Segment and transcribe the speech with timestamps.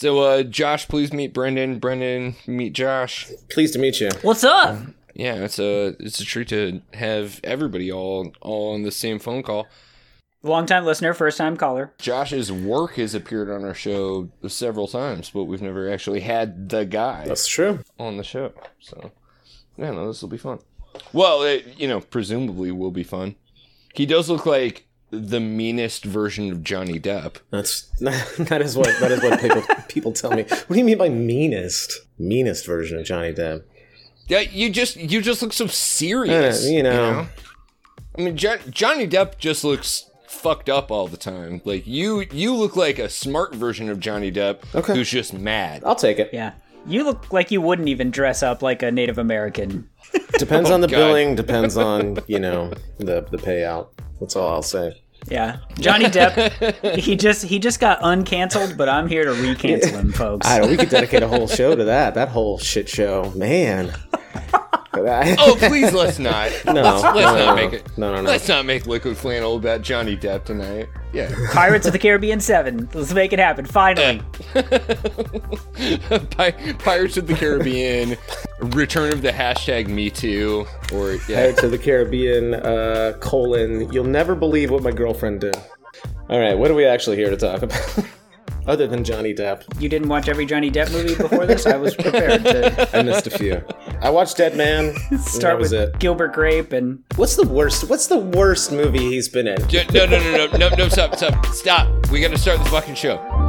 [0.00, 1.80] So, uh, Josh, please meet Brendan.
[1.80, 3.26] Brendan, meet Josh.
[3.50, 4.10] Pleased to meet you.
[4.22, 4.78] What's up?
[5.12, 9.42] Yeah, it's a it's a treat to have everybody all all on the same phone
[9.42, 9.66] call.
[10.44, 11.94] Long time listener, first time caller.
[11.98, 16.84] Josh's work has appeared on our show several times, but we've never actually had the
[16.84, 17.80] guy That's true.
[17.98, 18.52] on the show.
[18.78, 19.10] So,
[19.76, 20.60] yeah, no, this will be fun.
[21.12, 23.34] Well, it, you know, presumably will be fun.
[23.94, 27.36] He does look like the meanest version of Johnny Depp.
[27.50, 30.42] That's that is what that is what people people tell me.
[30.42, 31.92] What do you mean by meanest?
[32.18, 33.62] Meanest version of Johnny Depp.
[34.26, 36.66] Yeah, you just you just look so serious.
[36.66, 37.26] Uh, you know.
[38.16, 41.62] I mean, jo- Johnny Depp just looks fucked up all the time.
[41.64, 44.94] Like you, you look like a smart version of Johnny Depp Okay.
[44.94, 45.82] who's just mad.
[45.86, 46.30] I'll take it.
[46.32, 46.52] Yeah.
[46.86, 49.88] You look like you wouldn't even dress up like a Native American.
[50.38, 50.96] Depends on the God.
[50.96, 51.34] billing.
[51.34, 53.88] Depends on you know the the payout.
[54.20, 55.00] That's all I'll say.
[55.28, 55.58] Yeah.
[55.78, 60.46] Johnny Depp, he just he just got uncanceled, but I'm here to recancel him, folks.
[60.46, 62.14] I don't, we could dedicate a whole show to that.
[62.14, 63.92] That whole shit show, man.
[65.38, 66.50] Oh, please let's not.
[66.64, 67.98] no, let's, let's no, not no, make it.
[67.98, 68.28] No, no, no.
[68.28, 70.88] Let's not make liquid flannel about Johnny Depp tonight.
[71.12, 72.88] Yeah, Pirates of the Caribbean 7.
[72.94, 73.64] Let's make it happen.
[73.66, 74.22] Finally.
[76.30, 78.16] Pi- Pirates of the Caribbean,
[78.60, 84.04] Return of the hashtag Me Too, or yeah, Head to the Caribbean, uh, colon, you'll
[84.04, 85.56] never believe what my girlfriend did.
[86.28, 88.06] All right, what are we actually here to talk about?
[88.68, 89.62] Other than Johnny Depp.
[89.80, 91.64] You didn't watch every Johnny Depp movie before this?
[91.64, 93.64] I was prepared to I missed a few.
[94.02, 94.94] I watched Dead Man.
[95.18, 95.98] start was with it.
[95.98, 97.88] Gilbert Grape and What's the worst?
[97.88, 99.66] What's the worst movie he's been in?
[99.68, 102.10] J- no, no, no, no, no, no, stop, stop, stop.
[102.10, 103.47] We got to start the fucking show.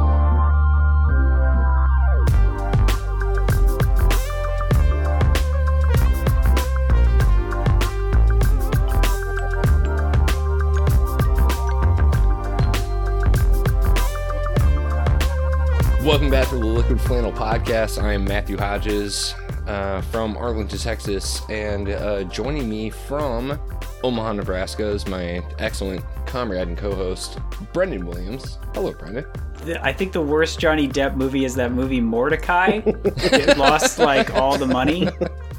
[16.10, 18.02] Welcome back to the Liquid Flannel Podcast.
[18.02, 19.32] I am Matthew Hodges
[19.68, 23.56] uh, from Arlington, Texas, and uh, joining me from
[24.02, 27.38] Omaha, Nebraska is my excellent comrade and co-host
[27.72, 28.58] Brendan Williams.
[28.74, 29.24] Hello, Brendan.
[29.82, 32.82] I think the worst Johnny Depp movie is that movie Mortdecai.
[33.32, 35.08] it lost like all the money.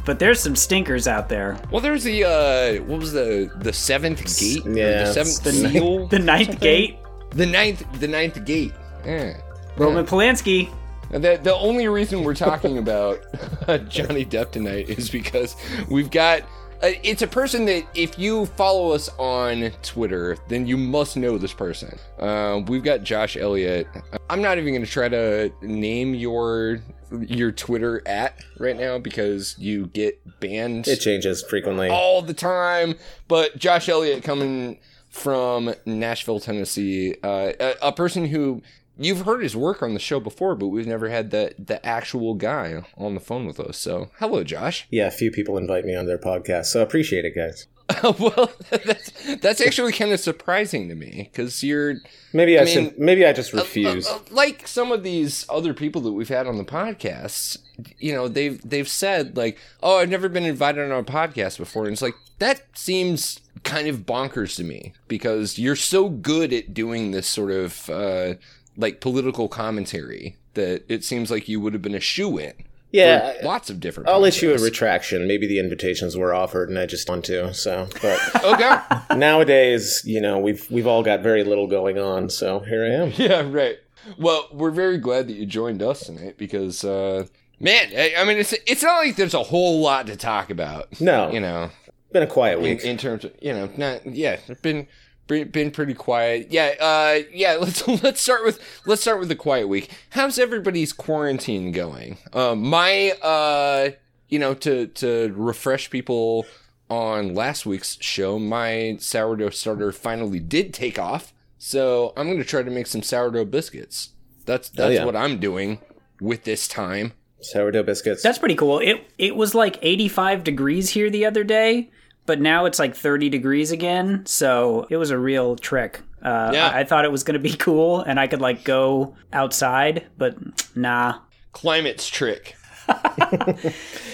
[0.06, 1.62] But there's some stinkers out there.
[1.72, 4.64] Well, there's the uh, what was the the seventh gate?
[4.66, 6.08] Yeah, the seventh The, seal.
[6.08, 6.98] the Ninth Gate.
[7.30, 8.74] the ninth, the ninth gate.
[9.06, 9.38] Yeah.
[9.78, 10.70] Roman Polanski.
[11.12, 13.20] And The, the only reason we're talking about
[13.90, 15.56] Johnny Depp tonight is because
[15.90, 16.42] we've got.
[16.84, 21.38] Uh, it's a person that if you follow us on Twitter, then you must know
[21.38, 21.96] this person.
[22.18, 23.88] Uh, we've got Josh Elliott.
[24.32, 26.80] I'm not even going to try to name your
[27.20, 31.90] your Twitter at right now because you get banned It changes frequently.
[31.90, 32.96] all the time.
[33.28, 38.64] But Josh Elliott coming from Nashville, Tennessee, uh, a, a person who
[39.06, 42.36] you've heard his work on the show before, but we've never had the the actual
[42.36, 43.78] guy on the phone with us.
[43.78, 44.88] So, hello, Josh.
[44.92, 47.68] Yeah, a few people invite me on their podcast, so I appreciate it, guys.
[48.04, 51.96] well, that's that's actually kind of surprising to me because you're
[52.34, 53.00] Maybe I, I mean, should.
[53.00, 54.08] Maybe I just refuse.
[54.08, 57.58] Uh, uh, like some of these other people that we've had on the podcast,
[57.98, 61.84] you know, they've they've said like, "Oh, I've never been invited on a podcast before,"
[61.86, 66.74] and it's like that seems kind of bonkers to me because you're so good at
[66.74, 68.34] doing this sort of uh,
[68.82, 72.54] like political commentary that it seems like you would have been a shoe in.
[72.92, 74.10] yeah, lots of different.
[74.10, 75.26] I'll issue a retraction.
[75.28, 77.54] Maybe the invitations were offered and I just want to.
[77.54, 78.78] So, but okay.
[79.18, 82.30] nowadays, you know, we've we've all got very little going on.
[82.30, 83.14] So here I am.
[83.18, 83.78] Yeah, right.
[84.18, 87.28] Well, we're very glad that you joined us tonight because, uh,
[87.60, 91.00] man, I, I mean, it's it's not like there's a whole lot to talk about.
[91.00, 91.70] No, You know,
[92.12, 92.84] been a quiet week.
[92.84, 94.88] in terms of you know, not yeah, it's been
[95.32, 96.48] been been pretty quiet.
[96.52, 97.54] Yeah, uh, yeah.
[97.60, 99.90] Let's let's start with let's start with the quiet week.
[100.12, 102.18] How's everybody's quarantine going?
[102.34, 103.92] Um, my uh,
[104.28, 106.46] you know, to to refresh people
[106.90, 111.34] on last week's show, my sourdough starter finally did take off.
[111.58, 114.10] So I'm gonna try to make some sourdough biscuits.
[114.46, 115.06] That's that's yeah.
[115.06, 115.80] what I'm doing
[116.20, 117.14] with this time.
[117.42, 118.22] Sourdough biscuits.
[118.22, 118.80] That's pretty cool.
[118.80, 121.90] It it was like 85 degrees here the other day,
[122.26, 124.26] but now it's like 30 degrees again.
[124.26, 126.02] So it was a real trick.
[126.22, 126.68] Uh, Yeah.
[126.70, 130.08] I, I thought it was going to be cool and I could like go outside,
[130.18, 130.36] but
[130.76, 131.20] nah.
[131.54, 132.56] Climate's trick.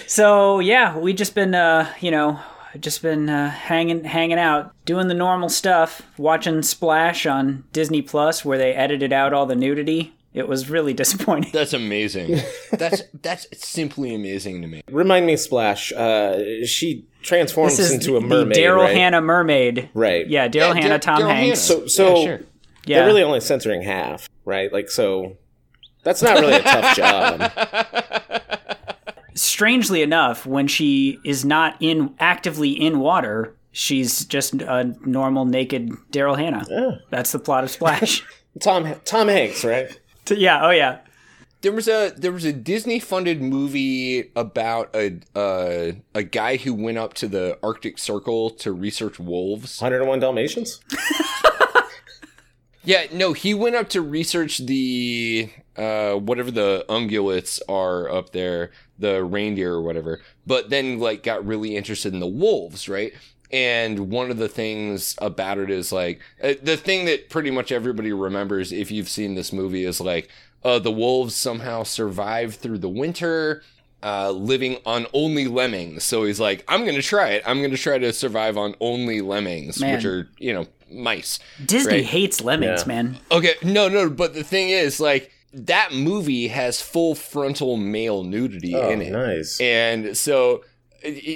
[0.06, 2.40] So yeah, we just been uh, you know,
[2.80, 8.44] just been uh, hanging hanging out, doing the normal stuff, watching Splash on Disney Plus
[8.44, 10.14] where they edited out all the nudity.
[10.34, 11.50] It was really disappointing.
[11.52, 12.40] That's amazing.
[12.72, 14.82] that's that's simply amazing to me.
[14.90, 15.92] Remind me, Splash.
[15.92, 18.56] Uh, she transforms This is into a the mermaid.
[18.56, 18.96] Daryl right?
[18.96, 19.90] Hannah mermaid.
[19.94, 20.26] Right.
[20.26, 21.68] Yeah, Daryl Yeah, Hannah, Dar- Tom Daryl Hanks.
[21.68, 21.80] Hannah.
[21.80, 22.40] So, so Yeah, sure.
[22.86, 22.98] yeah.
[22.98, 24.72] they're really only censoring half, right?
[24.72, 25.36] Like, so
[26.02, 27.52] That's not really a tough job.
[29.34, 35.90] Strangely enough, when she is not in actively in water, she's just a normal naked
[36.10, 36.66] Daryl Hannah.
[36.68, 36.90] Yeah.
[37.10, 38.24] That's the plot of Splash.
[38.60, 39.96] Tom Tom Hanks, right?
[40.30, 40.98] yeah, oh yeah.
[41.60, 46.72] There was a there was a Disney funded movie about a uh, a guy who
[46.72, 49.80] went up to the Arctic Circle to research wolves.
[49.80, 50.80] 101 Dalmatians.
[52.88, 58.70] Yeah, no, he went up to research the uh whatever the ungulates are up there,
[58.98, 60.22] the reindeer or whatever.
[60.46, 63.12] But then like got really interested in the wolves, right?
[63.50, 67.72] And one of the things about it is like uh, the thing that pretty much
[67.72, 70.28] everybody remembers if you've seen this movie is like
[70.64, 73.62] uh the wolves somehow survive through the winter
[74.02, 76.04] uh, living on only lemmings.
[76.04, 77.42] So he's like, I'm going to try it.
[77.44, 79.94] I'm going to try to survive on only lemmings, Man.
[79.96, 81.40] which are, you know, mice.
[81.66, 82.04] Disney Right.
[82.04, 82.86] hates lemmings, Yeah.
[82.86, 83.18] man.
[83.32, 88.76] Okay, no, no, but the thing is, like, that movie has full frontal male nudity
[88.76, 89.60] Oh, in it, nice.
[89.60, 90.62] and so,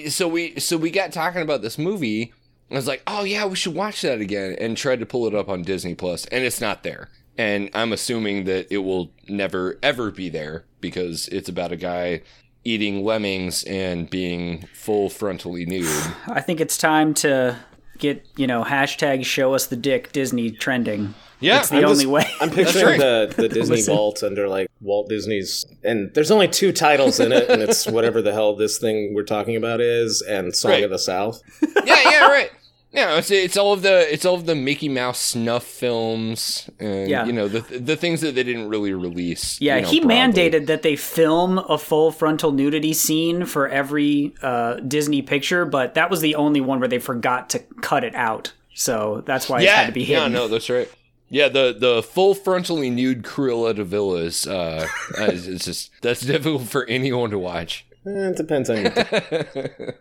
[0.09, 2.33] so we, so we got talking about this movie.
[2.71, 5.35] I was like, oh yeah, we should watch that again, and tried to pull it
[5.35, 7.11] up on Disney Plus, and it's not there.
[7.37, 12.23] And I'm assuming that it will never ever be there because it's about a guy
[12.65, 16.15] eating lemmings and being full frontally nude.
[16.27, 17.59] I think it's time to
[17.99, 21.15] get, you know, hashtag show us the dick Disney trending.
[21.41, 22.25] Yeah, It's the I'm only just- way.
[22.41, 23.31] I'm picturing right.
[23.31, 23.95] the, the Disney Listen.
[23.97, 28.23] vault under like Walt Disney's, and there's only two titles in it, and it's whatever
[28.23, 30.85] the hell this thing we're talking about is, and Song Right.
[30.85, 31.43] of the South.
[31.85, 32.51] yeah, yeah, right.
[32.93, 37.09] Yeah, it's it's all of the it's all of the Mickey Mouse snuff films, and
[37.09, 37.25] Yeah.
[37.25, 39.59] you know the the things that they didn't really release.
[39.63, 44.35] Yeah, you know, he mandated that they film a full frontal nudity scene for every
[44.43, 48.15] uh, Disney picture, but that was the only one where they forgot to cut it
[48.15, 48.53] out.
[48.75, 50.91] So that's why it had to be yeah, no, that's right.
[51.31, 54.87] Yeah, the the full frontally nude Cruella de Vil is uh,
[55.19, 57.87] uh, it's it's just that's difficult for anyone to watch.
[58.05, 58.79] Eh, it depends on.
[58.83, 58.91] Your,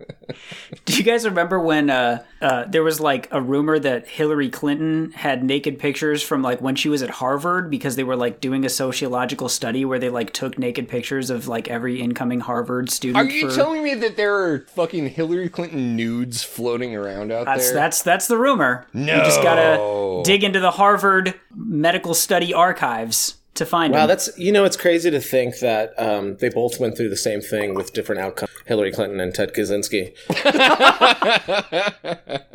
[0.85, 5.11] Do you guys remember when uh, uh, there was like a rumor that Hillary Clinton
[5.11, 8.65] had naked pictures from like when she was at Harvard because they were like doing
[8.65, 13.17] a sociological study where they like took naked pictures of like every incoming Harvard student.
[13.17, 17.45] Are you for- telling me that there are fucking Hillary Clinton nudes floating around out
[17.45, 17.75] That's there?
[17.75, 18.87] that's that's the rumor.
[18.93, 19.15] no.
[19.17, 24.09] You just gotta dig into the Harvard medical study archives to find wow, them.
[24.09, 27.41] that's you know, it's crazy to think that um, they both went through the same
[27.41, 28.51] thing with different outcomes.
[28.65, 30.13] Hillary Clinton and Ted Kaczynski.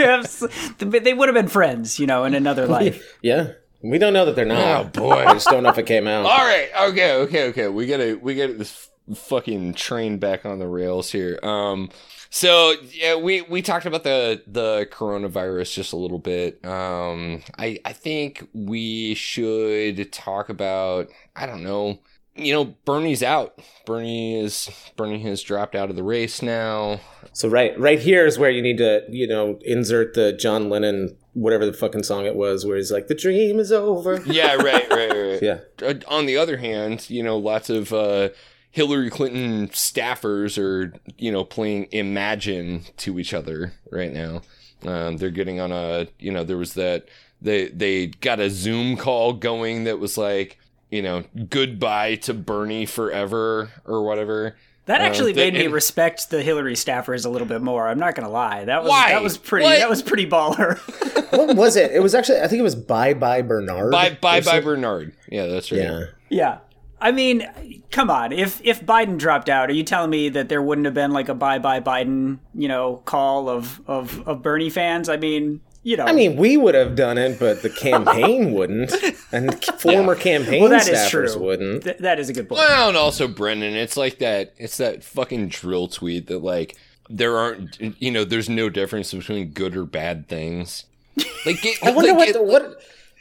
[0.00, 0.44] Yes,
[0.78, 3.18] they would have been friends, you know, in another life.
[3.22, 3.52] Yeah,
[3.82, 4.86] we don't know that they're not.
[4.86, 5.12] Oh, boy.
[5.12, 6.26] I just don't know if it came out.
[6.26, 7.68] All right, okay, okay, okay.
[7.68, 11.38] We gotta we gotta this fucking train back on the rails here.
[11.42, 11.90] Um,
[12.30, 16.64] so yeah, we we talked about the the coronavirus just a little bit.
[16.64, 21.98] Um, I I think we should talk about I don't know.
[22.36, 23.60] You know, Bernie's out.
[23.84, 27.00] Bernie is Bernie has dropped out of the race now.
[27.32, 31.16] So right, right here is where you need to, you know, insert the John Lennon,
[31.32, 34.88] whatever the fucking song it was, where he's like, "The dream is over." Yeah, right,
[34.88, 35.42] right, right.
[35.42, 35.58] Yeah.
[35.82, 38.30] Uh, on the other hand, you know, lots of uh,
[38.70, 44.42] Hillary Clinton staffers are, you know, playing Imagine to each other right now.
[44.86, 47.06] Um, they're getting on a, you know, there was that
[47.42, 50.58] they they got a Zoom call going that was like,
[50.90, 54.56] you know, goodbye to Bernie forever or whatever.
[54.86, 57.86] That Uh, actually they- made me and- respect the Hillary staffers a little bit more.
[57.88, 58.64] I'm not gonna lie.
[58.64, 59.10] That was Why?
[59.10, 59.64] that was pretty.
[59.64, 59.78] What?
[59.78, 60.78] That was pretty baller.
[61.36, 61.92] what was it?
[61.92, 63.92] It was actually, I think it was Bye Bye Bernard.
[63.92, 64.60] Bye bye bye.
[64.60, 65.12] Bernard.
[65.28, 65.80] Yeah, that's right.
[65.82, 66.04] Yeah.
[66.28, 66.58] yeah.
[67.00, 67.46] I mean,
[67.90, 68.32] come on.
[68.32, 71.28] If if Biden dropped out, are you telling me that there wouldn't have been like
[71.28, 75.08] a bye bye Biden, you know, call of of of Bernie fans?
[75.08, 76.04] I mean, you know.
[76.04, 78.92] I mean, we would have done it, but the campaign wouldn't,
[79.32, 81.42] and former campaign well, that is staffers true.
[81.42, 81.84] wouldn't.
[81.84, 82.58] Th- that is a good point.
[82.58, 84.52] Well, and also Brendan, it's like that.
[84.58, 86.76] It's that fucking drill tweet that like
[87.08, 90.84] there aren't, you know, there's no difference between good or bad things.
[91.46, 92.76] Like, it, I wonder like, what, it- the, what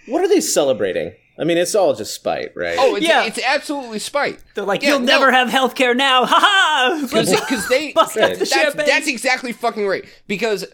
[0.07, 1.13] what are they celebrating?
[1.39, 2.75] I mean, it's all just spite, right?
[2.77, 3.23] Oh, it's, Yeah.
[3.23, 4.39] it's absolutely spite.
[4.55, 5.05] They're like, Yeah, you'll no.
[5.05, 6.25] never have health care now.
[6.29, 7.01] Ha ha!
[7.09, 10.65] because they Bust out the that's, that's exactly fucking right because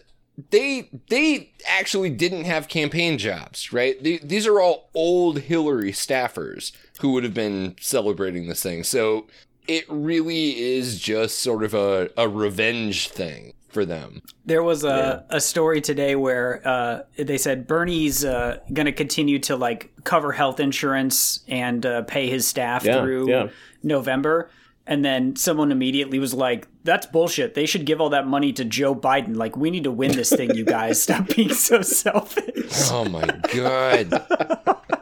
[0.50, 6.72] they they actually didn't have campaign jobs right The- these are all old hillary staffers
[7.00, 9.26] who would have been celebrating this thing so
[9.66, 15.24] it really is just sort of a, a revenge thing for them There was a,
[15.28, 20.32] a story today where uh, they said Bernie's uh, going to continue to like cover
[20.32, 23.48] health insurance and uh, pay his staff Yeah, through yeah.
[23.82, 24.50] November.
[24.88, 27.54] And then someone immediately was like, "That's bullshit.
[27.54, 29.34] They should give all that money to Joe Biden.
[29.36, 31.02] Like, we need to win this thing, you guys.
[31.06, 34.06] Stop being so selfish." oh my god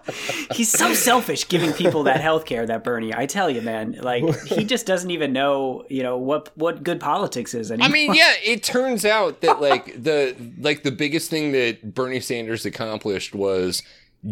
[0.53, 3.15] He's so selfish giving people that health care, that Bernie.
[3.15, 3.99] I tell you, man.
[4.01, 7.89] Like he just doesn't even know, you know, what what good politics is anymore.
[7.89, 12.21] I mean, yeah, it turns out that like the like the biggest thing that Bernie
[12.21, 13.83] Sanders accomplished was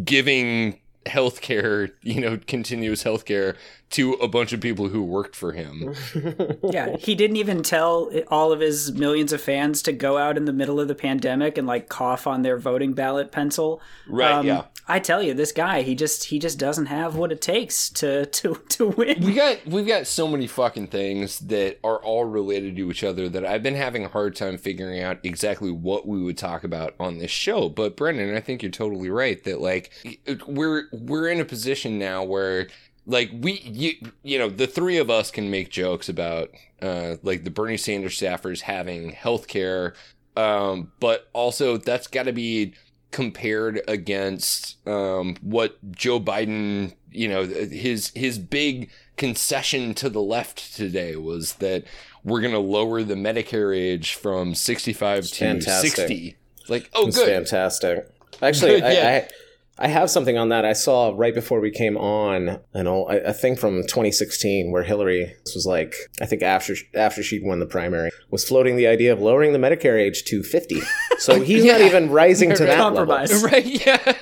[0.04, 3.56] giving healthcare, you know, continuous healthcare
[3.92, 5.94] to a bunch of people who worked for him.
[6.70, 10.46] yeah, he didn't even tell all of his millions of fans to go out in
[10.46, 13.80] the middle of the pandemic and like cough on their voting ballot pencil.
[14.08, 14.64] Right, Um, yeah.
[14.88, 18.26] I tell you, this guy, he just he just doesn't have what it takes to
[18.26, 19.20] to to win.
[19.24, 23.28] We got we've got so many fucking things that are all related to each other
[23.28, 26.94] that I've been having a hard time figuring out exactly what we would talk about
[26.98, 27.68] on this show.
[27.68, 29.92] But Brendan, I think you're totally right that like
[30.48, 32.66] we're we're in a position now where
[33.06, 33.92] like we you
[34.22, 38.18] you know the three of us can make jokes about uh like the Bernie Sanders
[38.18, 39.94] staffers having health care
[40.36, 42.74] um but also that's got to be
[43.10, 50.74] compared against um what Joe Biden you know his his big concession to the left
[50.74, 51.84] today was that
[52.24, 55.90] we're going to lower the Medicare age from 65 to fantastic.
[55.92, 56.36] 60
[56.68, 58.08] like oh It's good fantastic.
[58.40, 58.86] Actually, Yeah.
[58.86, 59.28] I, I
[59.78, 60.64] I have something on that.
[60.64, 64.82] I saw right before we came on an old, a a thing from 2016 where
[64.82, 68.86] Hillary this was like I think after after she'd won the primary was floating the
[68.86, 70.82] idea of lowering the Medicare age to 50.
[71.18, 73.12] So he's not even rising to that level.
[73.42, 74.14] Right, yeah.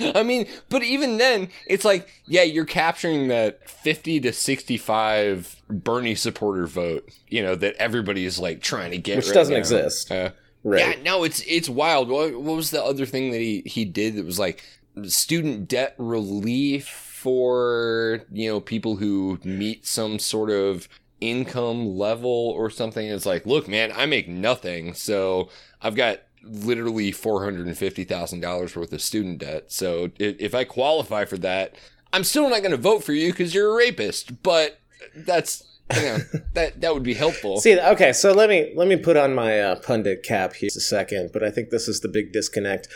[0.14, 6.14] I mean, but even then, it's like, yeah, you're capturing that 50 to 65 Bernie
[6.14, 9.58] supporter vote, you know, that everybody is like trying to get Which right doesn't now.
[9.58, 10.10] exist.
[10.10, 10.30] Uh,
[10.64, 10.96] Right.
[10.96, 12.08] Yeah, no, it's it's wild.
[12.08, 14.62] What, what was the other thing that he he did that was like
[15.04, 20.88] student debt relief for, you know, people who meet some sort of
[21.20, 23.06] income level or something?
[23.06, 25.48] It's like, look, man, I make nothing, so
[25.80, 29.72] I've got literally four hundred and fifty thousand dollars worth of student debt.
[29.72, 31.74] So if, if I qualify for that,
[32.12, 34.42] I'm still not going to vote for you because you're a rapist.
[34.42, 34.78] But
[35.16, 35.64] that's
[35.96, 36.18] you know
[36.54, 37.60] that that would be helpful.
[37.60, 40.80] See, okay, so let me let me put on my uh, pundit cap here a
[40.80, 42.88] second, but I think this is the big disconnect.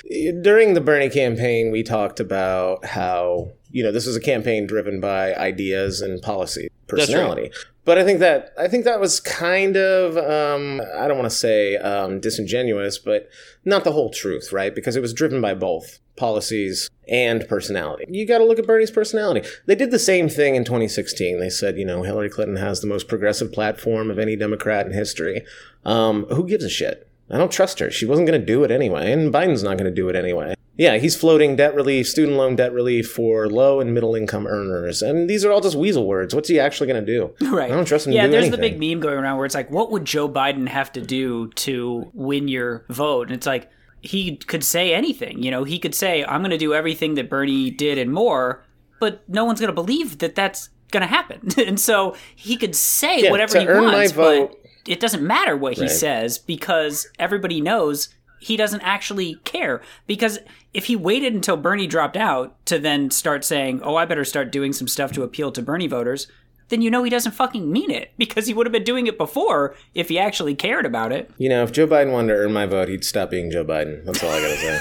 [0.42, 5.00] During the Bernie campaign, we talked about how you know this was a campaign driven
[5.00, 7.50] by ideas and policy, personality.
[7.84, 11.36] But I think that I think that was kind of um, I don't want to
[11.36, 13.28] say um, disingenuous, but
[13.64, 14.74] not the whole truth, right?
[14.74, 18.04] Because it was driven by both policies and personality.
[18.08, 19.46] You got to look at Bernie's personality.
[19.66, 21.38] They did the same thing in 2016.
[21.38, 24.92] They said, you know, Hillary Clinton has the most progressive platform of any Democrat in
[24.92, 25.44] history.
[25.84, 27.05] Um, who gives a shit?
[27.30, 27.90] I don't trust her.
[27.90, 30.54] She wasn't going to do it anyway, and Biden's not going to do it anyway.
[30.78, 35.00] Yeah, he's floating debt relief, student loan debt relief for low and middle income earners,
[35.02, 36.34] and these are all just weasel words.
[36.34, 37.34] What's he actually going to do?
[37.50, 37.70] Right.
[37.70, 38.60] I don't trust him yeah, to do there's anything.
[38.60, 41.48] the big meme going around where it's like, what would Joe Biden have to do
[41.52, 43.28] to win your vote?
[43.28, 43.70] And it's like,
[44.02, 45.42] he could say anything.
[45.42, 48.62] You know, he could say, I'm going to do everything that Bernie did and more,
[49.00, 51.48] but no one's going to believe that that's going to happen.
[51.66, 55.00] and so he could say Yeah, whatever to he earn my wants, vote- but it
[55.00, 55.90] doesn't matter what he Right.
[55.90, 59.80] says because everybody knows he doesn't actually care.
[60.06, 60.38] Because
[60.74, 64.52] if he waited until Bernie dropped out to then start saying, oh, I better start
[64.52, 66.26] doing some stuff to appeal to Bernie voters,
[66.68, 69.16] then you know he doesn't fucking mean it because he would have been doing it
[69.18, 71.30] before if he actually cared about it.
[71.38, 74.04] You know, if Joe Biden wanted to earn my vote, he'd stop being Joe Biden.
[74.04, 74.80] That's all I got to say.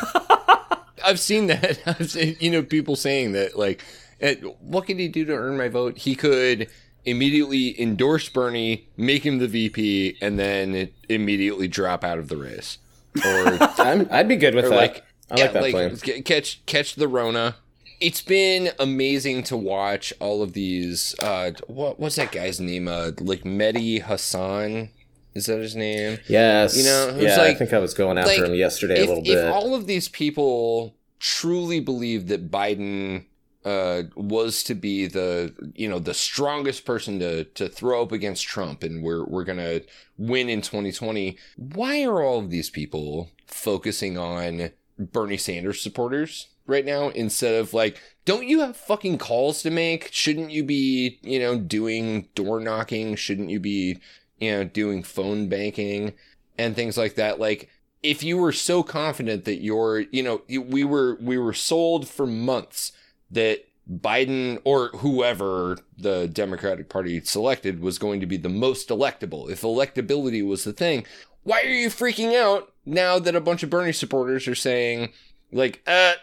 [1.06, 1.80] I've seen that.
[1.86, 3.84] I've seen, you know, people saying that, like,
[4.22, 5.98] eh, what could he do to earn my vote?
[6.00, 6.68] He could
[7.06, 12.78] immediately endorse Bernie, make him the VP, and then immediately drop out of the race.
[13.24, 14.76] Or, I'm, I'd be good with that.
[14.76, 16.24] like, I like that like, plan.
[16.24, 17.56] catch catch the Rona.
[18.02, 21.16] It's been amazing to watch all of these.
[21.22, 22.88] Uh, what what's that guy's name?
[22.88, 24.90] Uh, like Mehdi Hasan.
[25.34, 26.18] Is that his name?
[26.28, 26.78] Yes.
[26.78, 29.24] You know, yeah, I think I was going after like, him yesterday if, a little
[29.24, 29.34] bit.
[29.34, 29.52] if bit.
[29.52, 33.26] all of these people truly believe that Biden
[33.66, 38.46] uh, was to be the you know the strongest person to to throw up against
[38.46, 39.82] Trump, and we're we're gonna
[40.18, 44.70] win in 2020, why are all of these people focusing on
[45.00, 48.00] Bernie Sanders supporters right now instead of like?
[48.24, 50.12] Don't you have fucking calls to make?
[50.12, 53.16] Shouldn't you be, you know, doing door knocking?
[53.16, 54.00] Shouldn't you be,
[54.40, 56.14] you know, doing phone banking
[56.58, 57.40] and things like that?
[57.40, 57.70] Like,
[58.02, 62.28] if you were so confident that you're, you know, we were we were sold for
[62.28, 62.92] months
[63.32, 69.50] that Biden or whoever the Democratic Party selected was going to be the most electable.
[69.50, 71.06] If electability was the thing,
[71.44, 75.10] why are you freaking out now that a bunch of Bernie supporters are saying,
[75.52, 76.14] like, uh,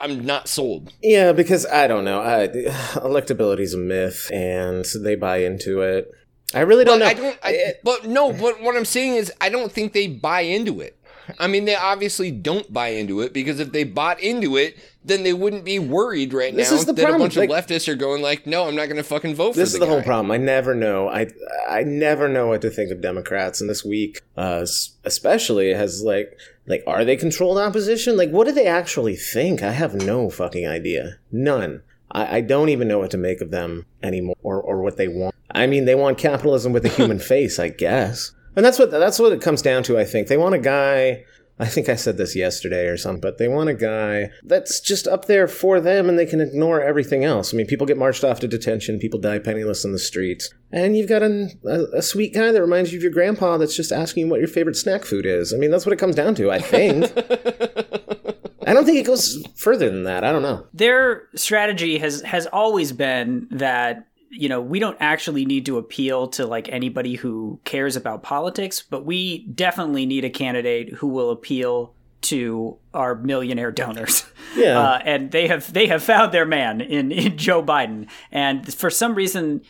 [0.00, 0.92] I'm not sold.
[1.00, 2.20] Yeah, because I don't know.
[2.20, 2.48] I,
[2.96, 6.10] electability is a myth, and they buy into it.
[6.54, 7.10] I really don't But know.
[7.10, 7.38] I don't.
[7.42, 8.32] I, but no.
[8.32, 10.98] But what I'm saying is, I don't think they buy into it.
[11.38, 15.22] I mean, they obviously don't buy into it because if they bought into it, then
[15.24, 17.56] they wouldn't be worried right This now is the that problem, a bunch like- of
[17.66, 19.86] leftists are going like, "No, I'm not going to fucking vote for this is the
[19.86, 20.30] whole guy." problem.
[20.30, 21.08] I never know.
[21.08, 21.26] I
[21.68, 23.60] I never know what to think of Democrats.
[23.60, 24.64] And this week, uh,
[25.04, 28.16] especially, has like like are they controlled opposition?
[28.16, 29.62] Like, what do they actually think?
[29.62, 31.18] I have no fucking idea.
[31.30, 31.82] None.
[32.10, 35.08] I, I don't even know what to make of them anymore, or or what they
[35.08, 35.34] want.
[35.50, 38.32] I mean, they want capitalism with a human face, I guess.
[38.56, 39.98] And that's what that's what it comes down to.
[39.98, 41.24] I think they want a guy.
[41.58, 45.06] I think I said this yesterday or something, but they want a guy that's just
[45.06, 47.52] up there for them and they can ignore everything else.
[47.52, 50.96] I mean, people get marched off to detention, people die penniless in the streets, and
[50.96, 53.92] you've got an, a, a sweet guy that reminds you of your grandpa that's just
[53.92, 55.52] asking you what your favorite snack food is.
[55.52, 57.12] I mean, that's what it comes down to, I think.
[58.66, 60.24] I don't think it goes further than that.
[60.24, 60.66] I don't know.
[60.72, 66.26] Their strategy has has always been that you know we don't actually need to appeal
[66.26, 71.30] to like anybody who cares about politics, but we definitely need a candidate who will
[71.30, 74.24] appeal to our millionaire donors.
[74.54, 74.78] Yeah.
[74.78, 78.06] Uh, and they have they have found their man in, in Joe Biden.
[78.30, 79.62] And for some reason,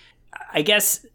[0.52, 1.06] I guess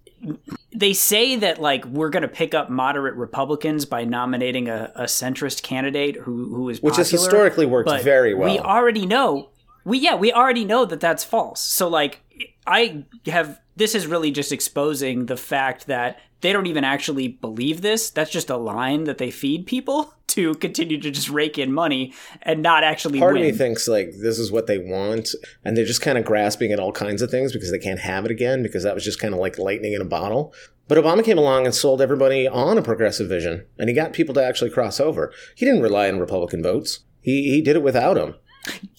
[0.74, 5.04] they say that like we're going to pick up moderate Republicans by nominating a, a
[5.04, 8.50] centrist candidate who who is Which has historically worked very well.
[8.50, 9.50] We already know.
[9.84, 11.60] We yeah, we already know that that's false.
[11.60, 12.22] So like
[12.68, 17.82] I have this is really just exposing the fact that they don't even actually believe
[17.82, 18.10] this.
[18.10, 22.14] That's just a line that they feed people to continue to just rake in money
[22.42, 23.44] and not actually Part win.
[23.44, 25.30] of me thinks like this is what they want,
[25.64, 28.26] and they're just kind of grasping at all kinds of things because they can't have
[28.26, 30.54] it again because that was just kind of like lightning in a bottle.
[30.88, 34.34] But Obama came along and sold everybody on a progressive vision, and he got people
[34.36, 35.34] to actually cross over.
[35.56, 37.00] He didn't rely on Republican votes.
[37.22, 38.36] He he did it without them.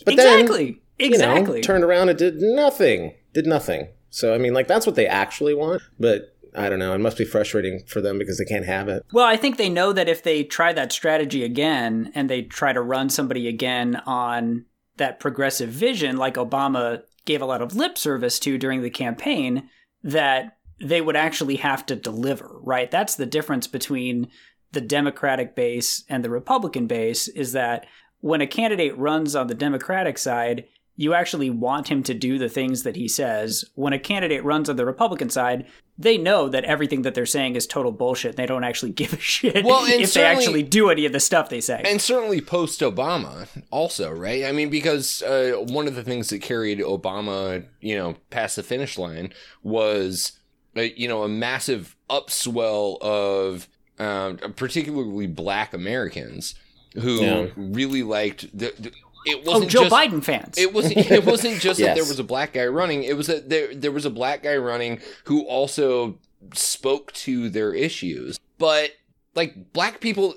[0.05, 0.83] But exactly.
[0.99, 1.57] then, exactly.
[1.57, 3.15] you know, turned around and did nothing.
[3.39, 3.87] Did nothing.
[4.11, 5.81] So I mean, like that's what they actually want.
[6.01, 6.93] But I don't know.
[6.93, 9.05] It must be frustrating for them because they can't have it.
[9.13, 12.73] Well, I think they know that if they try that strategy again and they try
[12.73, 14.65] to run somebody again on
[14.97, 19.71] that progressive vision, like Obama gave a lot of lip service to during the campaign,
[20.03, 22.91] that they would actually have to deliver, right?
[22.91, 24.27] That's the difference between
[24.73, 27.87] the Democratic base and the Republican base is that
[28.19, 30.65] when a candidate runs on the Democratic side,
[31.01, 33.65] you actually want him to do the things that he says.
[33.77, 35.65] When a candidate runs on the Republican side,
[35.97, 38.35] they know that everything that they're saying is total bullshit.
[38.35, 41.51] They don't actually give a shit Well, if they actually do any of the stuff
[41.51, 41.83] they say.
[41.85, 44.45] And certainly post Obama, also, right?
[44.45, 48.65] I mean, because uh, one of the things that carried Obama, you know, past the
[48.65, 49.33] finish line
[49.63, 50.33] was,
[50.77, 53.69] uh, you know, a massive upswell of
[54.01, 56.57] um, particularly black Americans
[56.95, 57.47] who Yeah.
[57.57, 58.73] really liked the.
[58.81, 58.91] the
[59.29, 60.59] it oh, wasn't Joe just, Biden fans.
[60.59, 60.97] It wasn't.
[61.11, 63.05] It wasn't just that there was a black guy running.
[63.05, 66.19] It was that there there was a black guy running who also
[66.55, 68.39] spoke to their issues.
[68.59, 68.93] But
[69.35, 70.35] like black people,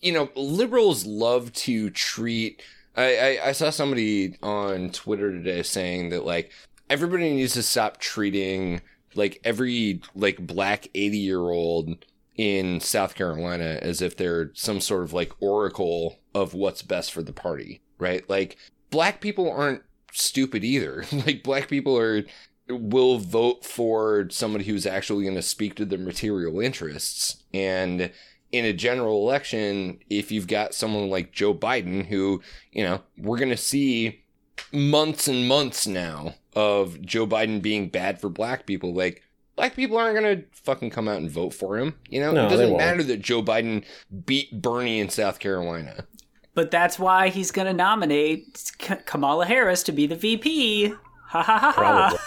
[0.00, 2.62] you know, liberals love to treat.
[2.96, 6.50] I, I I saw somebody on Twitter today saying that like
[6.90, 8.80] everybody needs to stop treating
[9.14, 12.04] like every like black eighty year old
[12.36, 17.22] in South Carolina as if they're some sort of like oracle of what's best for
[17.22, 18.28] the party, right?
[18.28, 18.58] Like
[18.90, 21.04] black people aren't stupid either.
[21.26, 22.24] like black people are
[22.68, 28.10] will vote for somebody who's actually going to speak to their material interests and
[28.52, 33.38] in a general election if you've got someone like Joe Biden who, you know, we're
[33.38, 34.22] going to see
[34.72, 39.22] months and months now of Joe Biden being bad for black people like
[39.56, 41.94] black people aren't going to fucking come out and vote for him.
[42.08, 43.84] You know, No, it doesn't matter that Joe Biden
[44.24, 46.06] beat Bernie in South Carolina.
[46.54, 50.94] But that's why he's going to nominate K- Kamala Harris to be the VP.
[51.28, 51.72] Ha ha ha ha.
[51.72, 52.18] Probably.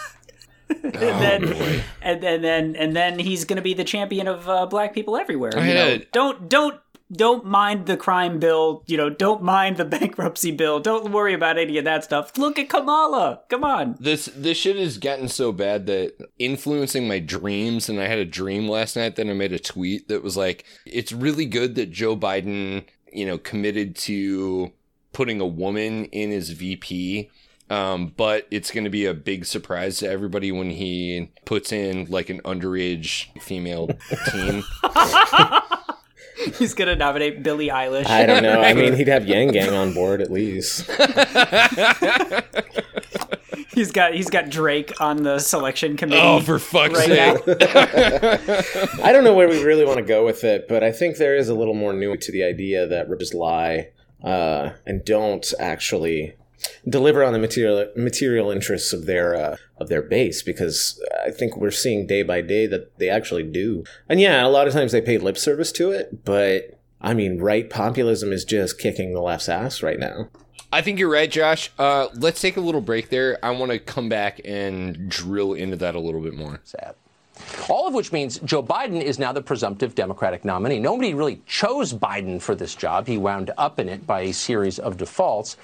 [0.84, 4.50] and Oh, then, and then, then, and then he's going to be the champion of
[4.50, 5.52] uh, black people everywhere.
[5.56, 6.00] I you know?
[6.12, 6.80] Don't, don't,
[7.12, 8.84] don't mind the crime bill.
[8.88, 10.80] You know, don't mind the bankruptcy bill.
[10.80, 12.36] Don't worry about any of that stuff.
[12.36, 13.42] Look at Kamala.
[13.48, 13.96] Come on.
[14.00, 18.26] This this shit has gotten so bad that influencing my dreams and I had a
[18.26, 21.92] dream last night that I made a tweet that was like it's really good that
[21.92, 24.72] Joe Biden, you know, committed to
[25.14, 27.30] putting a woman in his VP.
[27.70, 32.06] Um, but it's going to be a big surprise to everybody when he puts in
[32.06, 33.90] like an underage female
[34.32, 34.64] team.
[36.60, 38.08] He's going to nominate Billie Eilish.
[38.08, 38.62] I don't know.
[38.62, 40.90] I mean, he'd have Yang Gang on board at least.
[43.74, 46.22] He's got he's got Drake on the selection committee.
[46.22, 49.02] oh, for fuck's Right sake!
[49.04, 51.36] I don't know where we really want to go with it, but I think there
[51.36, 53.90] is a little more new to the idea that we just lie
[54.24, 56.36] uh, and don't actually
[56.88, 61.58] deliver on the material material interests of their uh, of their base because I think
[61.58, 63.84] we're seeing day by day that they actually do.
[64.08, 67.40] And yeah, a lot of times they pay lip service to it, but I mean,
[67.40, 70.30] right populism is just kicking the left's ass right now.
[70.76, 71.72] I think you're right, Josh.
[71.80, 73.40] Uh, let's take a little break there.
[73.42, 76.60] I want to come back and drill into that a little bit more.
[76.66, 76.96] Sad.
[77.70, 80.80] All of which means Joe Biden is now the presumptive Democratic nominee.
[80.80, 83.08] Nobody really chose Biden for this job.
[83.08, 85.56] He wound up in it by a series of defaults,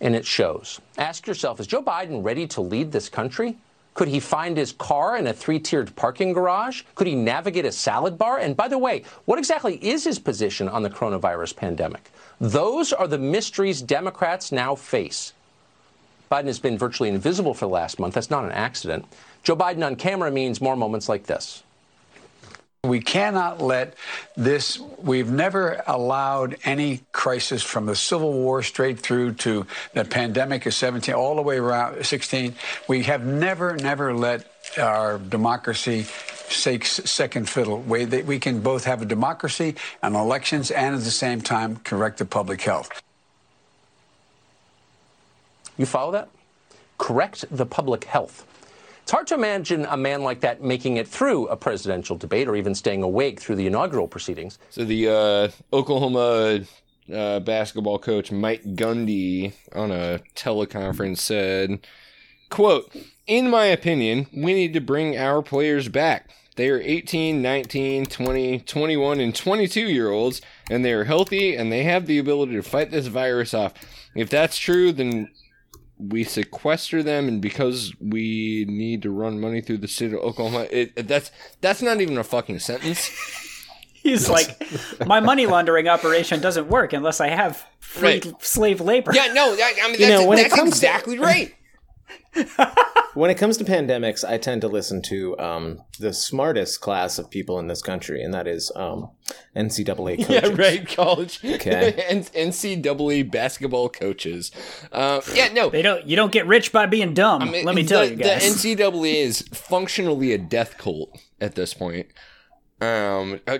[0.00, 0.80] and it shows.
[0.96, 3.58] Ask yourself is Joe Biden ready to lead this country?
[3.94, 6.82] Could he find his car in a three tiered parking garage?
[6.94, 8.38] Could he navigate a salad bar?
[8.38, 12.10] And by the way, what exactly is his position on the coronavirus pandemic?
[12.40, 15.34] Those are the mysteries Democrats now face.
[16.30, 18.14] Biden has been virtually invisible for the last month.
[18.14, 19.04] That's not an accident.
[19.42, 21.62] Joe Biden on camera means more moments like this.
[22.84, 23.94] We cannot let
[24.36, 30.66] this, we've never allowed any crisis from the Civil War straight through to the pandemic
[30.66, 32.56] of 17, all the way around 16.
[32.88, 36.06] We have never, never let our democracy
[36.48, 37.80] take second fiddle.
[37.82, 42.18] We, we can both have a democracy and elections and at the same time correct
[42.18, 43.00] the public health.
[45.78, 46.30] You follow that?
[46.98, 48.44] Correct the public health.
[49.12, 52.74] Hard to imagine a man like that making it through a presidential debate or even
[52.74, 54.58] staying awake through the inaugural proceedings.
[54.70, 56.60] So the uh, Oklahoma
[57.12, 61.86] uh, basketball coach Mike Gundy on a teleconference said,
[62.48, 62.90] quote,
[63.26, 66.30] in my opinion, we need to bring our players back.
[66.56, 71.70] They are 18, 19, 20, 21, and 22 year olds, and they are healthy and
[71.70, 73.74] they have the ability to fight this virus off.
[74.14, 75.28] If that's true, then
[76.08, 80.66] we sequester them, and because we need to run money through the state of Oklahoma,
[80.70, 83.08] it, it that's that's not even a fucking sentence.
[83.94, 84.48] He's like,
[85.06, 88.42] my money laundering operation doesn't work unless I have free Right.
[88.42, 89.12] slave labor.
[89.14, 91.54] Yeah, no, that, I mean You that's, know, when it that's comes to- exactly right.
[93.14, 97.28] When it comes to pandemics, I tend to listen to um, the smartest class of
[97.28, 99.10] people in this country, and that is um,
[99.54, 100.28] NCAA coaches.
[100.30, 100.88] Yeah, right.
[100.88, 101.92] College, Okay.
[102.08, 104.50] N- NCAA basketball coaches.
[104.90, 105.68] Uh, yeah, no.
[105.68, 106.06] They don't.
[106.06, 107.42] You don't get rich by being dumb.
[107.42, 108.62] I mean, Let me tell the, you guys.
[108.62, 112.06] the NCAA is functionally a death cult at this point.
[112.82, 113.58] Um, uh,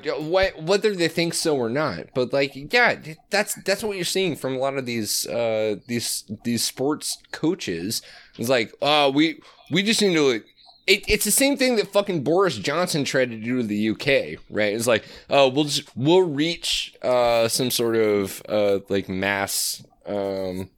[0.61, 2.97] whether they think so or not, but like, yeah,
[3.31, 8.03] that's that's what you're seeing from a lot of these uh these these sports coaches.
[8.37, 10.33] It's like, uh, we we just need to.
[10.33, 10.47] Like,
[10.89, 14.41] it, it's the same thing that fucking Boris Johnson tried to do to the UK,
[14.51, 14.75] right?
[14.75, 20.69] It's like, oh, we'll just we'll reach uh some sort of uh like mass um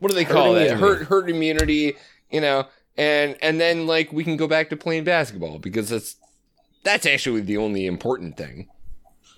[0.00, 0.72] what do they call Herd that?
[0.72, 0.98] immunity.
[0.98, 1.96] Herd herd immunity,
[2.30, 6.16] you know, and and then like we can go back to playing basketball because that's
[6.82, 8.68] that's actually the only important thing.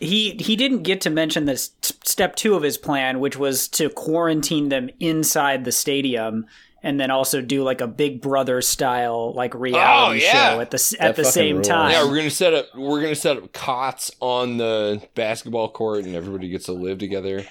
[0.01, 3.69] he he didn't get to mention this s- step two of his plan, which was
[3.69, 6.47] to quarantine them inside the stadium.
[6.85, 10.55] And then also do like a Big Brother style like oh, reality Oh, yeah.
[10.55, 11.69] show at the s- That at the same rules.
[11.69, 11.93] time.
[11.93, 16.17] Yeah, we're gonna set up we're gonna set up cots on the basketball court and
[16.17, 17.47] everybody gets to live together.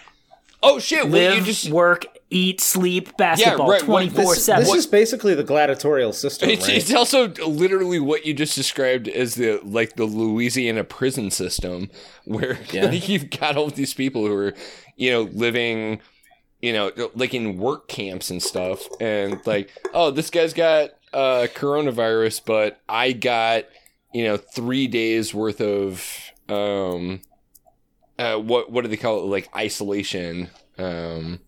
[0.62, 1.06] Oh shit!
[1.06, 4.64] Well, Live, you just work, eat, sleep, basketball, right, twenty four seven.
[4.64, 6.78] this is basically the gladiatorial system, It's, right?
[6.78, 11.90] it's also literally what you just described as the like the Louisiana prison system,
[12.26, 12.90] where Yeah.
[12.92, 14.54] you've got all these people who are,
[14.96, 16.00] you know, living,
[16.62, 21.48] you know, like in work camps and stuff, and like, oh, this guy's got uh,
[21.54, 23.66] coronavirus, but I got,
[24.14, 26.06] you know, three days worth of,
[26.48, 27.22] um,
[28.18, 29.26] uh, what what do they call it?
[29.26, 30.50] Like isolation.
[30.78, 31.40] Um,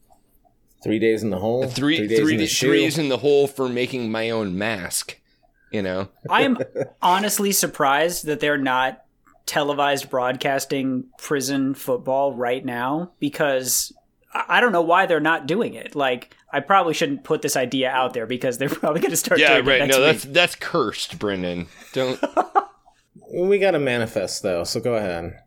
[0.83, 2.67] three days in the hole, three three days three in the shoe.
[2.67, 5.19] three days in the hole for making my own mask.
[5.71, 6.09] You know.
[6.29, 6.57] I'm
[7.01, 9.03] honestly surprised that they're not
[9.45, 13.91] televised broadcasting prison football right now because
[14.33, 15.95] I I don't know why they're not doing it.
[15.95, 19.39] Like, I probably shouldn't put this idea out there because they're probably going to start
[19.39, 19.79] Yeah, doing right.
[19.79, 20.11] next No, week.
[20.11, 21.67] that's that's cursed, Brendan.
[21.93, 22.19] Don't.
[23.35, 25.39] We got a manifest though, so go ahead.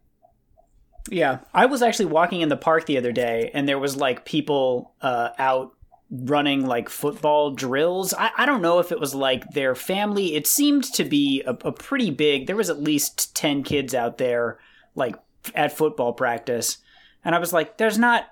[1.11, 4.25] Yeah, I was actually walking in the park the other day, and there was like
[4.25, 5.73] people uh, out
[6.11, 8.15] running like football drills.
[8.15, 10.35] I, I don't know if it was like their family.
[10.35, 12.47] It seemed to be a, a pretty big.
[12.47, 14.59] There was at least ten kids out there,
[14.95, 15.17] like
[15.55, 16.79] at football practice,
[17.25, 18.27] and I was like, "There's not."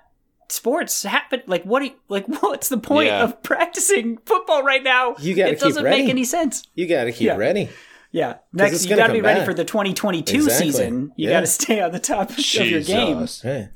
[0.47, 1.79] Sports happen like what?
[1.79, 3.23] Do you, like what's the point Yeah.
[3.23, 5.15] of practicing football right now?
[5.19, 6.61] You gotta it keep doesn't make any sense.
[6.75, 7.35] You got to keep Yeah.
[7.35, 7.67] ready.
[8.15, 9.45] Yeah, next you got to be ready back.
[9.45, 10.71] for the 2022 Exactly.
[10.71, 11.11] season.
[11.17, 11.33] You Yeah.
[11.35, 13.27] got to stay on the top of your game.
[13.43, 13.67] Hey.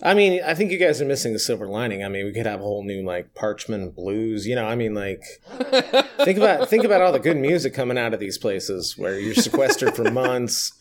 [0.00, 2.04] I mean, I think you guys are missing the silver lining.
[2.04, 4.46] I mean, we could have a whole new like Parchman Blues.
[4.46, 5.20] You know, I mean, like
[6.24, 9.34] think about think about all the good music coming out of these places where you're
[9.34, 10.72] sequestered for months.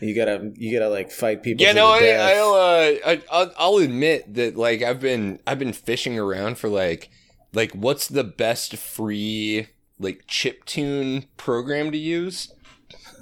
[0.00, 1.62] You gotta you gotta like fight people.
[1.62, 2.36] Yeah, to no, the I, death.
[2.36, 6.68] I'll, uh, I, I'll, I'll admit that like I've been I've been fishing around for
[6.68, 7.10] like
[7.54, 12.52] like what's the best free like chip tune program to use.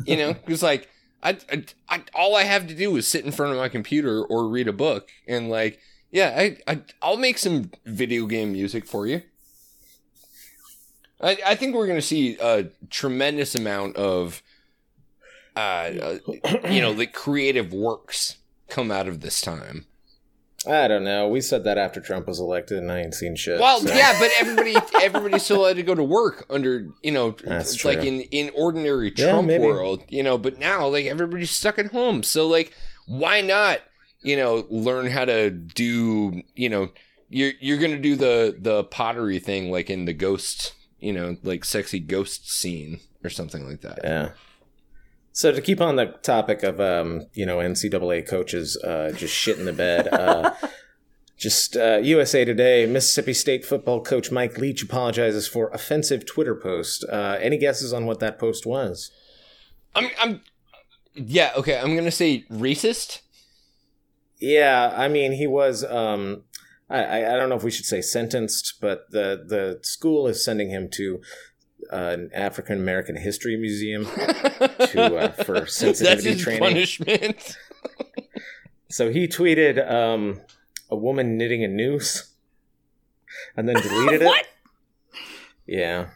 [0.04, 0.88] You know, because like
[1.22, 4.22] I, I, I all I have to do is sit in front of my computer
[4.22, 8.86] or read a book, and like, yeah, I, I I'll make some video game music
[8.86, 9.22] for you.
[11.20, 14.42] I, I think we're to see a tremendous amount of,
[15.56, 16.18] uh, uh,
[16.68, 18.36] you know, the creative works
[18.68, 19.86] come out of this time.
[20.66, 21.28] I don't know.
[21.28, 23.60] We said that after Trump was elected, and I ain't seen shit.
[23.60, 23.92] Well, so.
[23.92, 27.84] yeah, but everybody, everybody still had to go to work under, you know, That's it's
[27.84, 28.08] like true.
[28.08, 29.64] in in ordinary Trump maybe.
[29.64, 30.38] world, you know.
[30.38, 32.72] But now, like everybody's stuck at home, so like,
[33.06, 33.80] why not,
[34.22, 36.90] you know, learn how to do, you know,
[37.28, 41.64] you're you're gonna do the the pottery thing like in the ghost, you know, like
[41.64, 44.00] sexy ghost scene or something like that.
[44.02, 44.30] Yeah.
[45.36, 49.58] So to keep on the topic of um, you know NCAA coaches uh, just shit
[49.58, 50.54] in the bed, uh,
[51.36, 57.04] just uh, USA Today, Mississippi State football coach Mike Leach apologizes for offensive Twitter post.
[57.04, 59.10] Uh, any guesses on what that post was?
[59.94, 60.40] I'm I'm
[61.12, 61.78] yeah okay.
[61.78, 63.20] I'm gonna say racist.
[64.38, 65.84] Yeah, I mean he was.
[65.84, 66.44] Um,
[66.88, 70.70] I I don't know if we should say sentenced, but the the school is sending
[70.70, 71.20] him to
[71.90, 76.60] an African American history museum to uh, for That's sensitivity his training.
[76.62, 77.56] punishment.
[78.88, 80.40] So he tweeted um,
[80.90, 82.32] a woman knitting a noose
[83.56, 84.46] and then deleted it.
[85.66, 86.08] Yeah.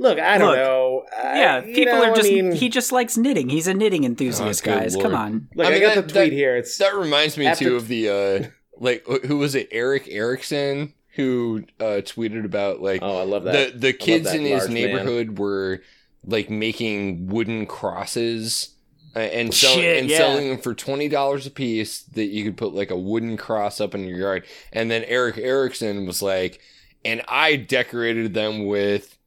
[0.00, 1.04] Look, I don't Look, know.
[1.12, 2.28] Yeah, you people know, are just.
[2.30, 3.48] I mean, he just likes knitting.
[3.48, 4.94] He's a knitting enthusiast, Oh, guys.
[4.94, 5.06] lord.
[5.06, 5.48] Come on.
[5.56, 6.56] look, I I, mean, got that- the tweet that- here.
[6.56, 8.48] It's That reminds me After- too of the uh
[8.80, 13.72] like who was it Erick Erickson who uh tweeted about like oh, I love that.
[13.72, 14.74] the the kids in his large man.
[14.74, 15.82] neighborhood were
[16.24, 18.76] like making wooden crosses
[19.16, 20.16] uh, and sell, Shit, and yeah.
[20.16, 23.80] selling them for twenty dollars a piece that you could put like a wooden cross
[23.80, 26.60] up in your yard and then Erick Erickson was like
[27.04, 29.18] and I decorated them with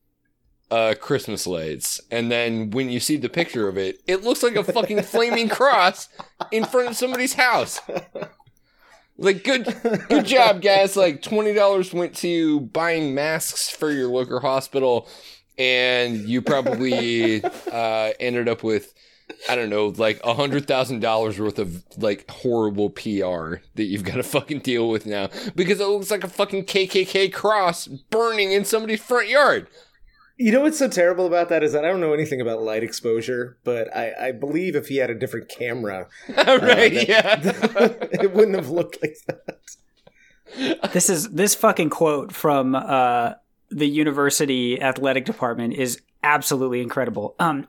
[0.72, 4.56] uh Christmas lights and then when you see the picture of it it looks like
[4.56, 6.08] a fucking flaming cross
[6.52, 7.82] in front of somebody's house
[9.22, 9.66] like good
[10.10, 15.08] good job guys like $20 went to buying masks for your local hospital
[15.58, 18.94] and you probably uh ended up with
[19.50, 24.04] I don't know, like a hundred thousand dollars worth of like horrible PR that you've
[24.04, 28.52] got to fucking deal with now because it looks like a fucking KKK cross burning
[28.52, 29.68] in somebody's front yard.
[30.38, 32.84] You know what's so terrible about that is that I don't know anything about light
[32.84, 36.94] exposure, but I, I believe if he had a different camera, uh, right?
[36.94, 37.39] that- yeah.
[38.24, 40.91] it wouldn't have looked like that.
[40.94, 43.34] This is this fucking quote from uh,
[43.70, 47.36] the university athletic department is absolutely incredible.
[47.39, 47.67] Um,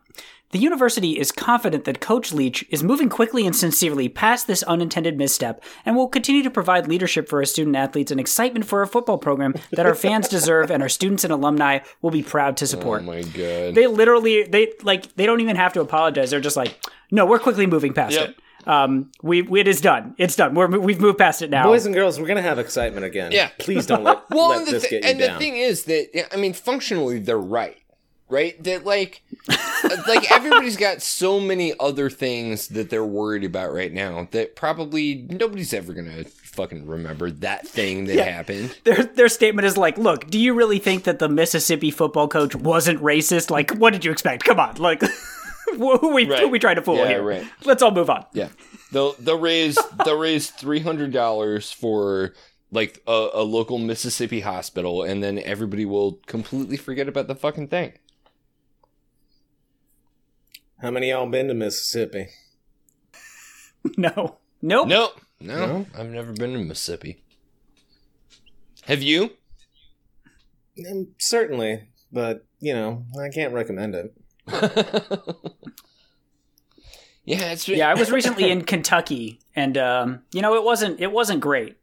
[0.53, 5.19] the university is confident that Coach Leach is moving quickly and sincerely past this unintended
[5.19, 8.87] misstep and will continue to provide leadership for our student athletes and excitement for our
[8.87, 12.67] football program that our fans deserve and our students and alumni will be proud to
[12.67, 13.03] support.
[13.03, 13.27] Oh support.
[13.27, 13.75] my god.
[13.75, 16.31] they literally they like they don't even have to apologize.
[16.31, 16.79] They're just like,
[17.11, 18.29] no, we're quickly moving past Yep.
[18.29, 18.37] it.
[18.65, 20.15] Um, we it is done.
[20.19, 20.55] It's done.
[20.55, 21.65] We're we've moved past it now.
[21.65, 23.33] Boys and girls, we're gonna have excitement again.
[23.33, 23.51] Yeah.
[23.59, 25.33] Please don't let, well, let and, the, this thi- get you and down.
[25.33, 27.77] the thing is that I mean, functionally, they're right,
[28.33, 28.61] right?
[28.65, 29.23] That like,
[30.09, 35.27] like everybody's got so many other things that they're worried about right now that probably
[35.29, 38.77] nobody's ever gonna fucking remember that thing that happened.
[38.85, 42.55] their their statement is like, look, do you really think that the Mississippi football coach
[42.57, 43.51] wasn't racist?
[43.51, 44.45] Like, what did you expect?
[44.45, 45.03] Come on, like,
[45.73, 47.23] who we who are we trying to fool Yeah, here?
[47.23, 47.45] right.
[47.65, 48.27] Let's all move on.
[48.33, 48.49] Yeah,
[48.93, 52.35] they'll they'll raise they'll raise three hundred dollars for
[52.71, 57.69] like a, a local Mississippi hospital, and then everybody will completely forget about the fucking
[57.69, 57.93] thing.
[60.83, 62.29] How many of y'all been to Mississippi?
[63.97, 64.87] No, nope.
[64.87, 65.87] No, no, No?
[65.99, 67.25] I've never been to Mississippi.
[68.85, 69.31] Have you?
[70.89, 74.15] Um, certainly, but you know, I can't recommend it.
[77.25, 81.11] yeah, it's Yeah, I was recently in Kentucky, and um, you know, it wasn't it
[81.11, 81.77] wasn't great.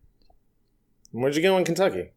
[1.11, 2.11] Where'd you go in Kentucky?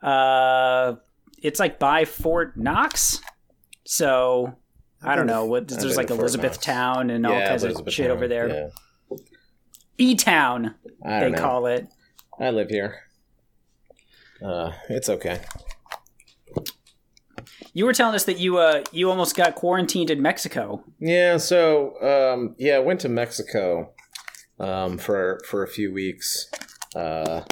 [0.00, 0.94] Uh,
[1.42, 3.20] it's like by Fort Knox,
[3.84, 4.56] so
[5.02, 5.68] I don't know what.
[5.68, 6.64] There's like to Fort Elizabeth Knox.
[6.64, 8.48] Town and all kinds of shit over there.
[8.48, 9.16] Yeah.
[9.98, 11.38] E Town, they know.
[11.38, 11.88] call it.
[12.38, 13.00] I live here.
[14.42, 15.40] Uh, it's okay.
[17.72, 20.82] You were telling us that you uh you almost got quarantined in Mexico.
[20.98, 23.92] Yeah, so um, yeah, I went to Mexico
[24.58, 26.50] um, for for a few weeks,
[26.96, 27.42] uh,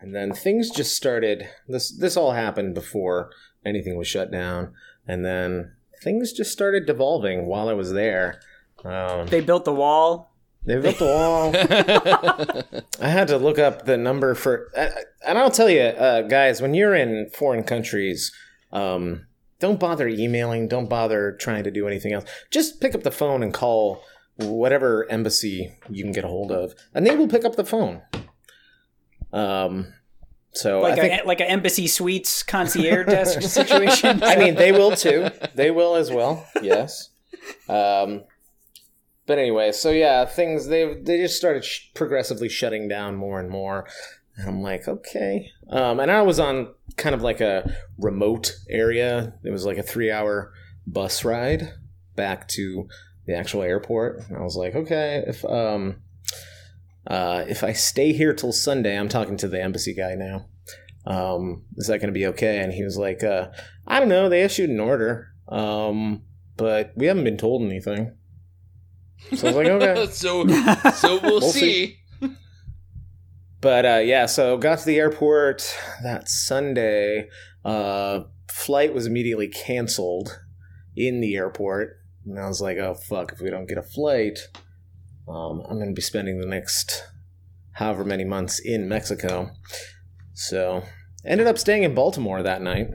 [0.00, 1.48] and then things just started.
[1.66, 3.30] This this all happened before
[3.64, 4.72] anything was shut down,
[5.06, 8.40] and then things just started devolving while I was there.
[8.84, 10.32] Um, They built the wall.
[10.64, 12.82] they built the wall.
[13.00, 16.22] I had to look up the number for, I- I- and I'll tell you, uh,
[16.22, 18.32] guys, when you're in foreign countries,
[18.72, 19.26] um,
[19.58, 20.68] don't bother emailing.
[20.68, 22.24] Don't bother trying to do anything else.
[22.50, 24.02] Just pick up the phone and call
[24.36, 28.02] whatever embassy you can get a hold of, and they will pick up the phone.
[29.32, 29.94] Um,
[30.56, 34.22] so like I think, a like an embassy suites concierge desk situation.
[34.22, 35.28] I mean, they will too.
[35.54, 36.46] They will as well.
[36.62, 37.10] Yes.
[37.68, 38.24] Um,
[39.26, 43.50] but anyway, so yeah, things they they just started sh- progressively shutting down more and
[43.50, 43.86] more,
[44.36, 45.50] and I'm like, okay.
[45.70, 49.34] Um, and I was on kind of like a remote area.
[49.44, 50.52] It was like a three hour
[50.86, 51.72] bus ride
[52.14, 52.88] back to
[53.26, 54.22] the actual airport.
[54.28, 55.96] And I was like, okay, if um,
[57.06, 60.46] uh, if I stay here till Sunday, I'm talking to the embassy guy now.
[61.06, 62.58] Um, is that going to be okay?
[62.58, 63.48] And he was like, uh,
[63.86, 64.28] I don't know.
[64.28, 66.22] They issued an order, um,
[66.56, 68.16] but we haven't been told anything.
[69.34, 70.06] So I was like, okay.
[70.12, 70.46] so
[70.92, 71.96] so we'll, We'll see.
[72.20, 72.30] see.
[73.60, 75.62] But uh, yeah, so got to the airport
[76.02, 77.28] that Sunday.
[77.64, 80.38] Uh, flight was immediately canceled
[80.96, 83.32] in the airport, and I was like, "Oh fuck!
[83.32, 84.38] If we don't get a flight,
[85.28, 87.04] um, I'm going to be spending the next
[87.72, 89.50] however many months in Mexico."
[90.34, 90.82] So
[91.24, 92.88] ended up staying in Baltimore that night.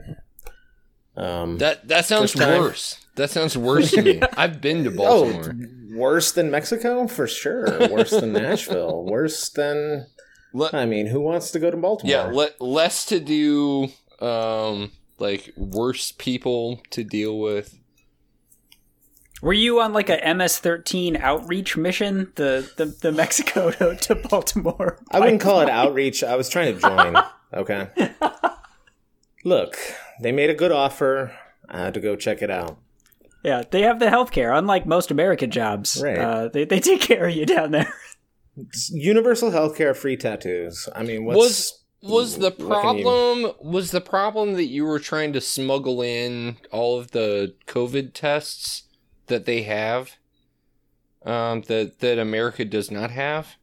[1.16, 2.98] Um, That that sounds worse.
[3.16, 4.22] That sounds worse to me.
[4.36, 5.40] I've been to Baltimore.
[5.40, 5.68] oh, Baltimore.
[5.98, 7.88] worse than Mexico for sure.
[7.90, 9.04] Worse than Nashville.
[9.10, 10.06] Worse than
[10.54, 12.10] Le- I mean, who wants to go to Baltimore?
[12.10, 13.88] yeah, le- less to do.
[14.24, 17.78] Um, like worse people to deal with.
[19.42, 24.98] Were you on like a MS-13 outreach mission, the the, the Mexico to, to Baltimore?
[25.10, 26.22] I wouldn't call it outreach.
[26.24, 27.16] I was trying to join.
[27.54, 27.88] Okay.
[29.44, 29.76] Look,
[30.22, 31.36] they made a good offer.
[31.68, 32.78] I had to go check it out.
[33.44, 34.56] Yeah, they have the healthcare.
[34.56, 36.16] Unlike most American jobs, Right.
[36.18, 37.92] uh, they they take care of you down there.
[38.56, 40.86] It's universal healthcare, free tattoos.
[40.94, 44.98] I mean, what's was was the what you- problem was the problem that you were
[44.98, 48.82] trying to smuggle in all of the COVID tests
[49.26, 50.12] that they have
[51.24, 53.56] um, that that America does not have?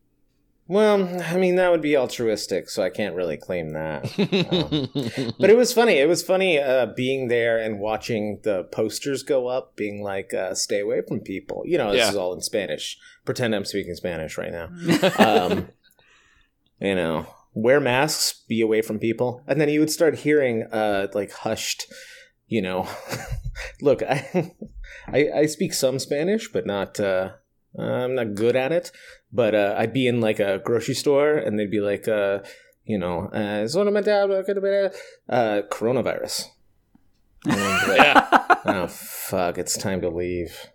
[0.72, 4.06] well, I mean, that would be altruistic, so I can't really claim that.
[4.52, 5.94] Um, but it was funny.
[5.94, 10.54] It was funny uh, being there and watching the posters go up, being like, uh,
[10.54, 12.10] "Stay away from people." You know, this Yeah.
[12.10, 12.98] is all in Spanish.
[13.26, 14.70] Pretend I'm speaking Spanish right now.
[15.18, 15.70] um,
[16.80, 21.08] you know, wear masks, be away from people, and then you would start hearing uh,
[21.14, 21.86] like hushed.
[22.48, 22.88] You know,
[23.82, 24.54] look, I,
[25.08, 27.00] I I speak some Spanish, but not.
[27.00, 27.32] Uh,
[27.78, 28.92] I'm not good at it.
[29.32, 32.40] But uh, I'd be in like a grocery store, and they'd be like, uh,
[32.86, 34.92] you know, uh, solamente hablo de-
[35.30, 36.46] uh, coronavirus.
[37.46, 39.58] And I'd be like, yeah, oh fuck!
[39.60, 40.68] It's time to leave.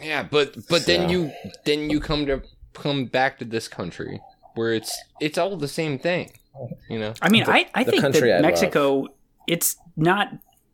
[0.00, 1.30] yeah, but but then you
[1.64, 2.42] then you come to
[2.74, 4.20] come back to this country
[4.54, 6.32] where it's it's all the same thing,
[6.88, 7.14] you know.
[7.22, 8.50] I mean, I, I think country I that love.
[8.50, 9.06] Mexico,
[9.46, 10.28] it's not.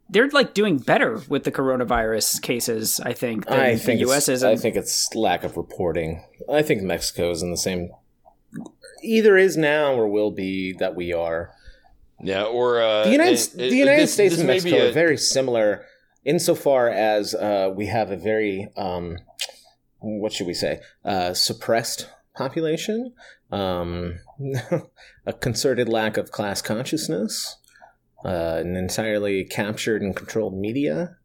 [0.09, 3.01] They're like doing better with the coronavirus cases.
[3.01, 4.29] I think than I think the U.S.
[4.29, 4.45] it's, is.
[4.45, 6.23] I think it's lack of reporting.
[6.51, 7.91] I think Mexico is in the same.
[9.03, 11.51] Either is now or will be that we are.
[12.21, 14.93] Yeah, or uh, The United, and- the United this- States this and Mexico a- are
[14.93, 15.85] very similar
[16.25, 19.17] insofar as uh, we have a very um,
[20.01, 23.13] what should we say uh, suppressed population,
[23.53, 24.19] um,
[25.27, 27.57] a concerted lack of class consciousness,
[28.27, 31.17] uh, an entirely captured and controlled media.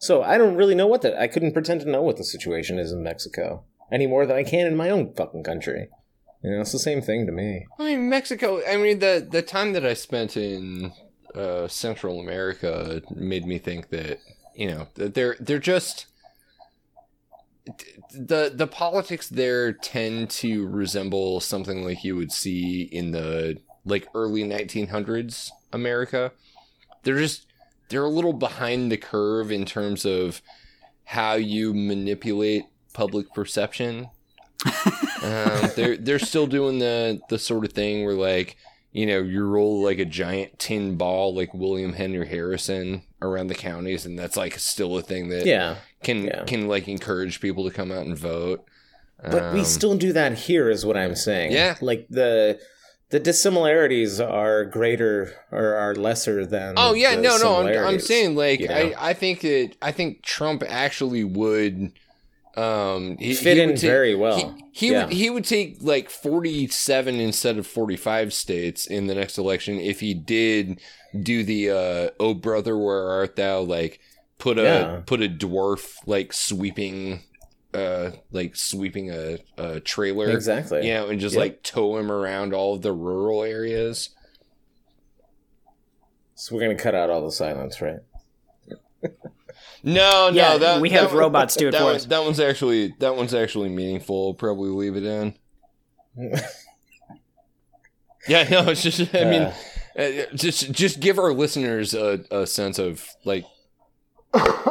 [0.00, 2.78] So I don't really know what the I couldn't pretend to know what the situation
[2.78, 5.88] is in Mexico any more than I can in my own fucking country.
[6.42, 7.66] You know, it's the same thing to me.
[7.78, 8.60] I mean, Mexico.
[8.68, 10.92] I mean, the the time that I spent in
[11.34, 14.18] uh, Central America made me think that
[14.54, 16.06] you know they're they're just
[18.12, 24.06] the the politics there tend to resemble something like you would see in the like
[24.14, 26.32] early 1900s America.
[27.02, 27.46] They're just
[27.88, 30.40] they're a little behind the curve in terms of
[31.04, 32.64] how you manipulate
[32.94, 34.08] public perception
[35.22, 38.56] um, they're they're still doing the the sort of thing where like
[38.92, 43.54] you know you roll like a giant tin ball like William Henry Harrison around the
[43.56, 45.76] counties, and that's like still a thing that Yeah.
[46.04, 46.44] can yeah.
[46.44, 48.64] can like encourage people to come out and vote.
[49.20, 51.52] But we Um, still do that here, is what I'm saying.
[51.52, 51.76] Yeah.
[51.80, 52.60] like the
[53.12, 56.74] the dissimilarities are greater or are lesser than.
[56.76, 57.60] Oh yeah, no, no.
[57.66, 58.74] I'm, I'm saying like you know?
[58.74, 61.92] I, I think that I think Trump actually would
[62.56, 64.36] um he, Fit he in take- very well.
[64.38, 65.04] He, he Yeah.
[65.04, 70.00] would he would take like 47 instead of 45 states in the next election if
[70.00, 70.80] he did
[71.18, 74.00] do the uh oh brother where art thou like
[74.38, 75.00] put a Yeah.
[75.06, 77.20] put a dwarf like sweeping
[77.74, 80.86] uh like sweeping a, a trailer exactly.
[80.86, 81.40] you know and just Yep.
[81.40, 84.10] like tow him around all of the rural areas
[86.34, 88.00] So we're gonna cut out all the silence, right?
[89.84, 92.04] No, no, Yeah, that we that have one- robots do it that for us.
[92.06, 94.28] That one's actually that one's actually meaningful.
[94.28, 95.34] I'll probably leave it in.
[98.28, 99.52] yeah, no, it's just I mean,
[99.98, 103.44] uh, just just give our listeners a, a sense of like,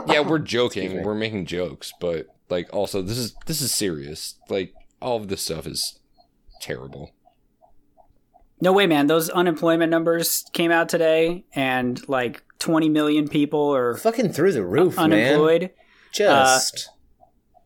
[0.07, 4.35] yeah, we're joking, we're making jokes, but like also this is this is serious.
[4.49, 5.99] Like all of this stuff is
[6.61, 7.11] terrible.
[8.63, 9.07] No way, man.
[9.07, 14.63] Those unemployment numbers came out today, and like 20 million people are Fucking through the
[14.63, 15.11] roof, man.
[15.13, 15.71] unemployed.
[16.11, 16.91] Just uh,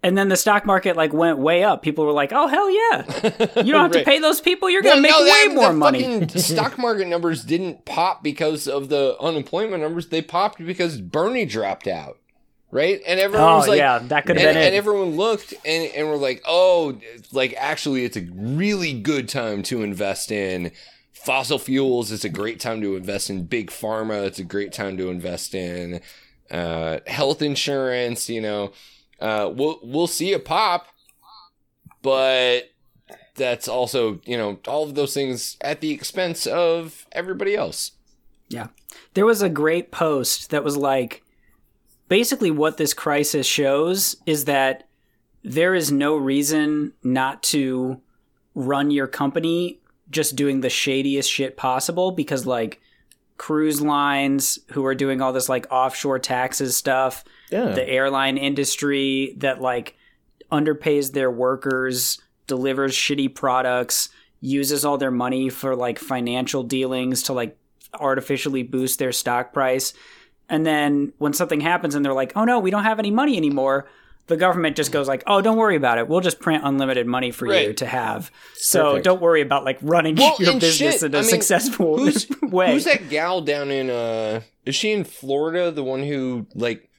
[0.04, 1.82] And then the stock market like went way up.
[1.82, 3.62] People were like, "Oh hell yeah!
[3.62, 4.70] You don't have to pay those people.
[4.70, 8.24] You're gonna make no, way that- more the money." fucking stock market numbers didn't pop
[8.24, 10.08] because of the unemployment numbers.
[10.08, 12.20] They popped because Bernie dropped out,
[12.72, 13.02] right?
[13.08, 14.68] And everyone Oh was like, yeah, that could have been it.
[14.68, 17.00] and everyone looked and and were like, oh,
[17.32, 20.72] like actually, it's a really good time to invest in
[21.14, 22.12] fossil fuels.
[22.12, 24.26] It's a great time to invest in big pharma.
[24.26, 26.02] It's a great time to invest in
[26.52, 28.30] uh, health insurance.
[28.30, 28.72] You know,
[29.20, 30.88] uh, we'll we'll see a pop,
[32.02, 32.72] but
[33.36, 37.92] that's also you know all of those things at the expense of everybody else.
[38.50, 38.68] Yeah.
[39.14, 41.24] There was a great post that was like
[42.08, 44.88] basically what this crisis shows is that
[45.44, 48.02] there is no reason not to
[48.54, 49.80] run your company
[50.10, 52.82] just doing the shadiest shit possible because like
[53.38, 57.72] cruise lines who are doing all this like offshore taxes stuff, yeah.
[57.72, 59.96] the airline industry that like
[60.52, 64.10] underpays their workers, delivers shitty products,
[64.42, 67.58] uses all their money for like financial dealings to like
[67.94, 69.94] artificially boost their stock price.
[70.50, 73.38] And then when something happens and they're like, "Oh no, we don't have any money
[73.38, 73.88] anymore."
[74.28, 76.08] The government just goes like, "Oh, don't worry about it.
[76.08, 79.06] We'll just print unlimited money for you to have." So Perfect.
[79.06, 82.28] don't worry about like running Well, your business shit, in a I mean, successful Who's
[82.42, 82.72] way.
[82.74, 86.90] who's that gal down in uh is she in Florida, the one who like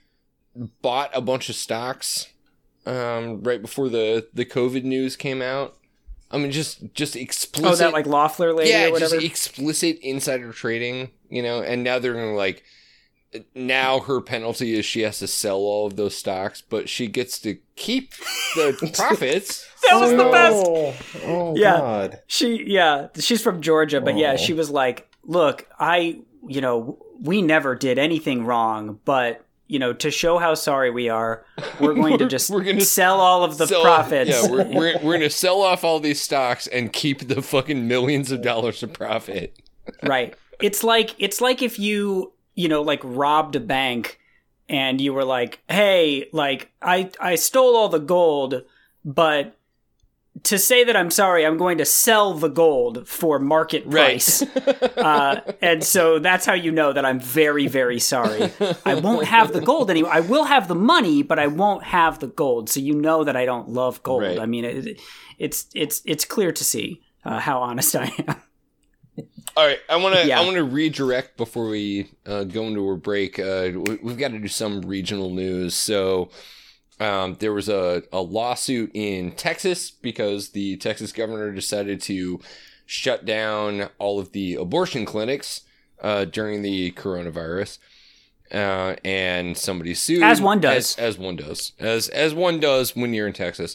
[0.82, 2.28] bought a bunch of stocks
[2.86, 5.76] um right before the the COVID news came out?
[6.30, 9.14] I mean just just explicit Oh, that like Loeffler lady yeah, or whatever.
[9.16, 12.62] just explicit insider trading, you know, and now they're gonna like
[13.54, 17.38] now her penalty is she has to sell all of those stocks, but she gets
[17.40, 18.12] to keep
[18.54, 19.66] the profits.
[19.88, 20.64] that was the best.
[20.66, 21.78] Oh, oh Yeah.
[21.78, 22.18] God.
[22.26, 24.36] She yeah, she's from Georgia, but yeah, Oh.
[24.36, 29.92] she was like, "Look, I, you know, we never did anything wrong, but you know,
[29.92, 31.44] to show how sorry we are,
[31.80, 34.64] we're going to We're- just we're gonna sell all of the sell- profits." Yeah, we're,
[34.64, 38.82] we're, we're gonna sell off all these stocks and keep the fucking millions of dollars
[38.82, 39.58] of profit.
[40.02, 40.34] right.
[40.62, 44.18] It's like it's like if you, you know, like robbed a bank
[44.68, 48.62] and you were like, "Hey, like I I stole all the gold,
[49.04, 49.56] but
[50.42, 53.92] to say that I'm sorry, I'm going to sell the gold for market Right.
[54.20, 58.50] price." uh, and so that's how you know that I'm very, very sorry.
[58.84, 60.12] I won't have the gold anymore.
[60.12, 62.68] I will have the money, but I won't have the gold.
[62.68, 64.22] So you know that I don't love gold.
[64.22, 64.38] Right.
[64.38, 65.00] I mean, it,
[65.38, 68.36] it's it's it's clear to see uh, how honest I am.
[69.56, 70.38] All right, I want to Yeah.
[70.38, 73.38] I want to redirect before we uh, go into a break.
[73.38, 75.74] Uh, we, we've got to do some regional news.
[75.74, 76.28] So
[77.00, 82.38] um, there was a, a lawsuit in Texas because the Texas governor decided to
[82.84, 85.62] shut down all of the abortion clinics
[86.02, 87.78] uh, during the coronavirus.
[88.52, 90.96] Uh, and somebody sued As one does.
[90.96, 93.74] as, as one does as as one does when you're in Texas.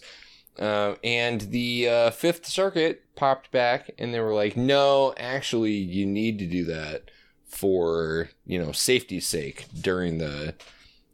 [0.62, 6.06] Uh, and the uh, Fifth Circuit popped back, and they were like, "No, actually, you
[6.06, 7.10] need to do that
[7.48, 10.54] for you know safety's sake during the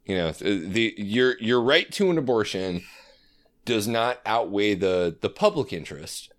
[0.05, 2.83] you know the, your your right to an abortion
[3.63, 6.29] does not outweigh the the public interest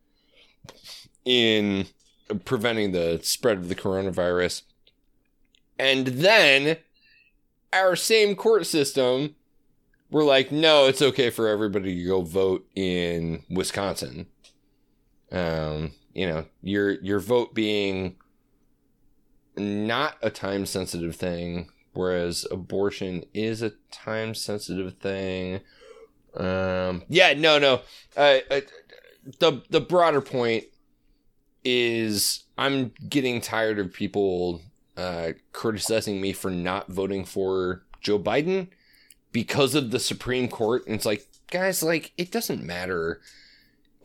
[1.24, 1.86] in
[2.44, 4.64] preventing the spread of the coronavirus."
[5.78, 6.76] And then
[7.72, 9.34] our same court system
[10.10, 14.26] we're like, no, it's okay for everybody to go vote in Wisconsin.
[15.30, 18.16] Um, you know, your your vote being
[19.56, 25.60] not a time sensitive thing, whereas abortion is a time sensitive thing.
[26.34, 27.82] Um, yeah, no, no.
[28.16, 28.38] Uh,
[29.38, 30.64] the the broader point
[31.64, 34.62] is I'm getting tired of people
[34.96, 38.68] uh, criticizing me for not voting for Joe Biden
[39.32, 40.86] because of the Supreme Court.
[40.86, 43.20] And it's like, guys, like, it doesn't matter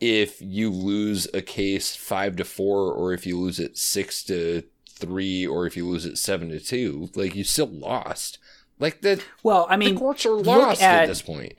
[0.00, 4.62] if you lose a case five to four or if you lose it six to
[4.88, 7.10] three or if you lose it seven to two.
[7.14, 8.38] Like, you still lost.
[8.78, 11.54] Like, the, Well, I the mean, courts are lost at, at- this point.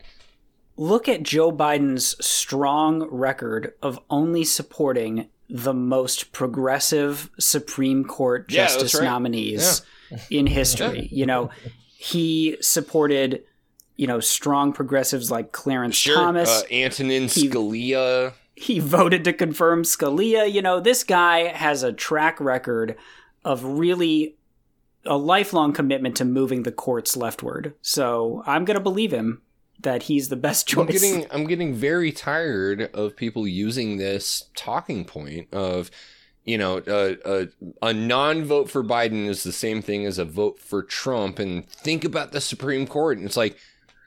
[0.77, 8.65] look at Joe Biden's strong record of only supporting the most progressive Supreme Court Yeah,
[8.65, 9.03] justice right.
[9.05, 9.81] nominees
[10.29, 11.07] in history.
[11.11, 11.51] You know,
[11.95, 13.43] he supported,
[13.95, 16.49] you know, strong progressives like Clarence Sure, Thomas.
[16.49, 18.33] uh, Antonin Scalia.
[18.55, 20.51] he voted to confirm Scalia.
[20.51, 22.95] You know, this guy has a track record
[23.43, 24.35] of really
[25.05, 27.73] a lifelong commitment to moving the courts leftward.
[27.81, 29.41] So I'm going to believe him
[29.81, 30.87] that he's the best choice.
[30.87, 35.91] I'm getting I'm getting very tired of people using this talking point of
[36.43, 37.47] you know a a,
[37.89, 42.03] a non-vote for Biden is the same thing as a vote for Trump and think
[42.03, 43.57] about the Supreme Court and it's like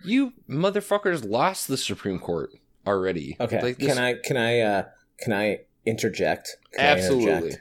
[0.05, 2.51] you motherfuckers lost the Supreme Court
[2.87, 3.37] already.
[3.41, 3.61] Okay.
[3.63, 4.83] Like, this- can I can I uh
[5.21, 6.57] can I interject?
[6.75, 7.33] Can I Absolutely.
[7.33, 7.61] interject?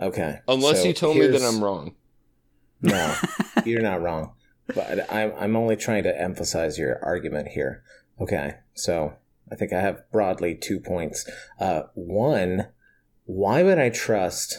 [0.00, 0.38] Okay.
[0.48, 1.94] Unless So you told me that I'm wrong.
[2.80, 3.14] No,
[3.64, 4.32] you're not wrong.
[4.74, 7.82] But I'm I'm only trying to emphasize your argument here.
[8.20, 8.54] Okay.
[8.74, 9.14] So
[9.50, 11.28] I think I have broadly two points.
[11.60, 12.68] Uh, one,
[13.24, 14.58] why would I trust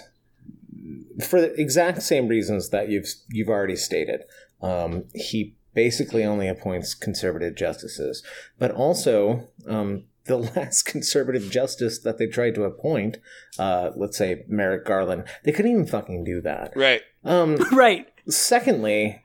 [1.27, 4.21] for the exact same reasons that you've you've already stated?
[4.61, 8.23] Um, he basically only appoints conservative justices,
[8.59, 13.17] but also um, the last conservative justice that they tried to appoint,
[13.59, 16.73] uh, let's say Merrick Garland, they couldn't even fucking do that.
[16.75, 17.01] Right.
[17.23, 18.07] Um, right.
[18.29, 19.23] Secondly,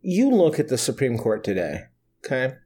[0.00, 1.84] you look at the Supreme Court today,
[2.24, 2.56] okay?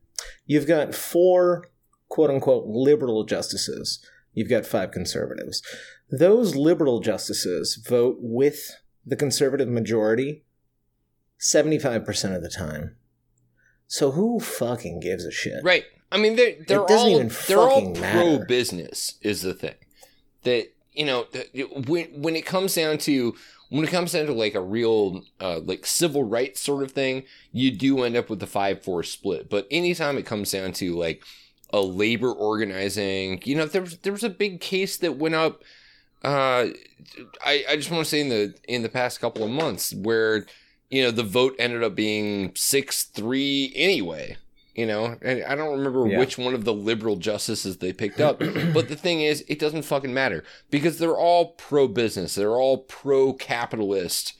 [0.46, 1.70] You've got four
[2.08, 5.62] quote unquote liberal justices, you've got five conservatives.
[6.10, 8.70] Those liberal justices vote with
[9.04, 10.44] the conservative majority
[11.40, 12.96] 75% of the time.
[13.86, 15.64] So who fucking gives a shit?
[15.64, 15.84] Right.
[16.10, 19.74] I mean, they're they're all even they're all pro business is the thing.
[20.44, 21.26] That you know,
[21.86, 23.34] when when it comes down to
[23.70, 27.24] when it comes down to like a real uh, like civil rights sort of thing,
[27.52, 29.50] you do end up with the five four split.
[29.50, 31.22] But anytime it comes down to like
[31.70, 35.62] a labor organizing, you know, there was there was a big case that went up.
[36.24, 36.68] Uh,
[37.44, 40.46] I I just want to say in the in the past couple of months where
[40.90, 44.36] you know the vote ended up being six three anyway
[44.74, 45.16] you know?
[45.22, 46.18] And i don't remember Yeah.
[46.20, 48.38] which one of the liberal justices they picked up
[48.72, 52.78] but the thing is it doesn't fucking matter because they're all pro business they're all
[52.78, 54.34] pro capitalist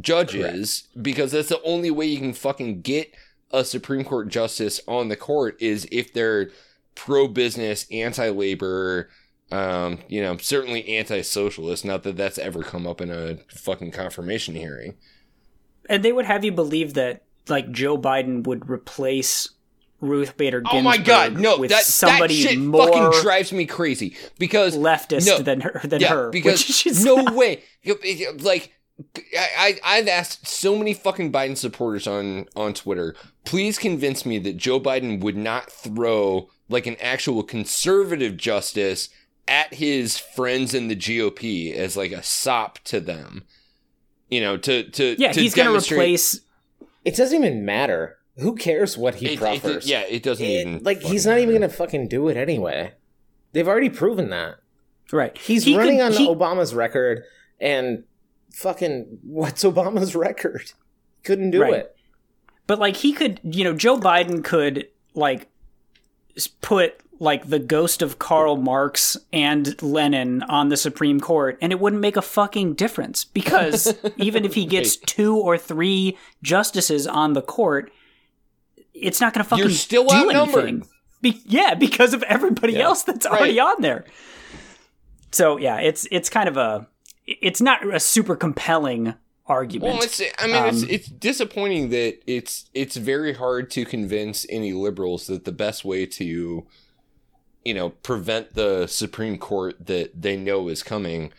[0.00, 3.14] judges because that's the only way you can fucking get
[3.52, 6.50] a supreme court justice on the court is if they're
[6.94, 9.08] pro business anti labor
[9.52, 13.92] um you know certainly anti socialist not that that's ever come up in a fucking
[13.92, 14.96] confirmation hearing
[15.88, 19.50] And they would have you believe that like Joe Biden would replace
[20.00, 23.52] Ruth Bader Ginsburg Oh my god, no, with that somebody that shit more fucking drives
[23.52, 26.30] me crazy because leftist no, than her than yeah, her.
[26.30, 27.62] because no way,
[28.40, 28.72] like
[29.16, 33.14] I, I I've asked so many fucking Biden supporters on on Twitter,
[33.44, 39.08] please convince me that Joe Biden would not throw like an actual conservative justice
[39.48, 43.44] at his friends in the GOP as like a sop to them.
[44.28, 46.40] You know, to to yeah, to he's going to replace
[47.04, 48.18] It doesn't even matter.
[48.38, 49.88] Who cares what he It- it- proffers?
[49.88, 52.92] yeah, it doesn't It- even like he's fucking not even gonna fucking do it anyway.
[53.52, 54.56] They've already proven that.
[55.12, 55.36] right.
[55.38, 57.22] He's He running could- on he- Obama's record,
[57.60, 58.02] and
[58.52, 60.72] fucking what's Obama's record?
[61.22, 61.74] Couldn't do Right.
[61.74, 61.96] it.
[62.66, 65.46] But like he could, you know, Joe Biden could like
[66.60, 71.80] put like the ghost of Karl Marx and Lenin on the Supreme Court and it
[71.80, 77.32] wouldn't make a fucking difference because even if he gets two or three justices on
[77.32, 77.90] the court,
[78.94, 80.86] it's not going to fucking You're still do anything.
[81.22, 82.84] Be- yeah, because of everybody Yeah.
[82.84, 84.04] else that's already on there.
[85.32, 86.86] So yeah, it's it's kind of a
[87.26, 89.14] it's not a super compelling
[89.46, 89.94] argument.
[89.94, 94.46] Well, it's I mean it's Um, it's disappointing that it's it's very hard to convince
[94.48, 96.66] any liberals that the best way to
[97.66, 101.32] you know prevent the Supreme Court that they know is coming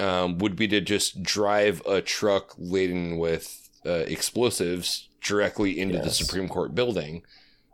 [0.00, 6.10] um, would be to just drive a truck laden with uh, explosives directly into the
[6.10, 7.22] Supreme Court building.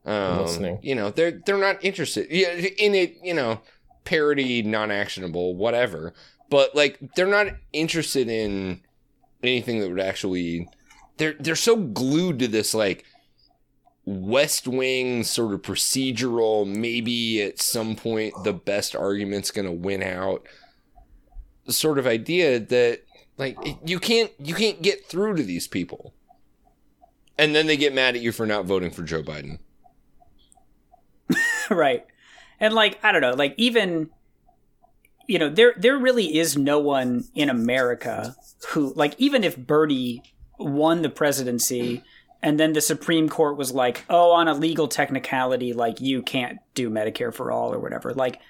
[0.05, 3.19] Um, you know they're they're not interested yeah, in it.
[3.23, 3.61] You know,
[4.05, 6.13] parody, non-actionable, whatever.
[6.51, 8.81] But like they're not interested in
[9.45, 10.69] anything that would actually
[11.19, 13.05] they're they're so glued to this like
[14.07, 20.01] west wing sort of procedural maybe at some point the best argument's going to win
[20.01, 20.47] out
[21.69, 23.03] sort of idea that
[23.39, 26.15] like you can't you can't get through to these people.
[27.39, 29.59] And then they get mad at you for not voting for Joe Biden.
[31.69, 32.07] Right.
[32.61, 34.09] And like i don't know like even
[35.27, 38.37] you know there there really is no one in america
[38.69, 40.23] who like even if Bernie
[40.59, 42.03] won the presidency
[42.43, 46.59] and then the supreme court was like oh on a legal technicality like you can't
[46.75, 48.41] do medicare for all or whatever like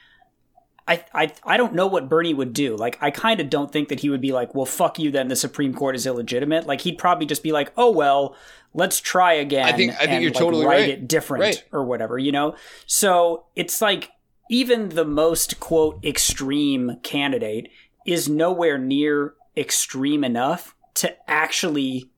[0.89, 2.77] I, I I don't know what Bernie would do.
[2.77, 5.29] Like, I kind of don't think that he would be like, "Well, fuck you." Then
[5.29, 6.67] the Supreme Court is illegitimate.
[6.67, 8.37] Like, he'd probably just be like, "Oh well,
[8.73, 10.89] let's try again." I think- I think and, you're like, totally write right.
[10.91, 11.65] it different Right.
[11.73, 12.55] or whatever, you know.
[12.87, 14.11] So it's like
[14.49, 17.69] even the most quote extreme candidate
[18.07, 22.11] is nowhere near extreme enough to actually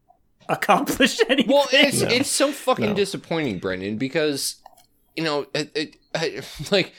[0.48, 1.50] accomplish anything.
[1.52, 4.56] Well, it's it's so fucking disappointing, Brendan, because
[5.16, 6.92] you know, it, it, I, like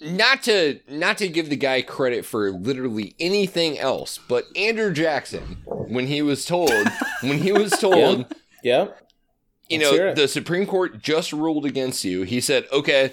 [0.00, 5.58] not to not to give the guy credit for literally anything else, but Andrew Jackson,
[5.66, 6.72] when he was told,
[7.22, 8.26] when he was told,
[8.62, 8.88] Yeah.
[9.68, 13.12] you Let's know, the Supreme Court just ruled against you, he said, "Okay,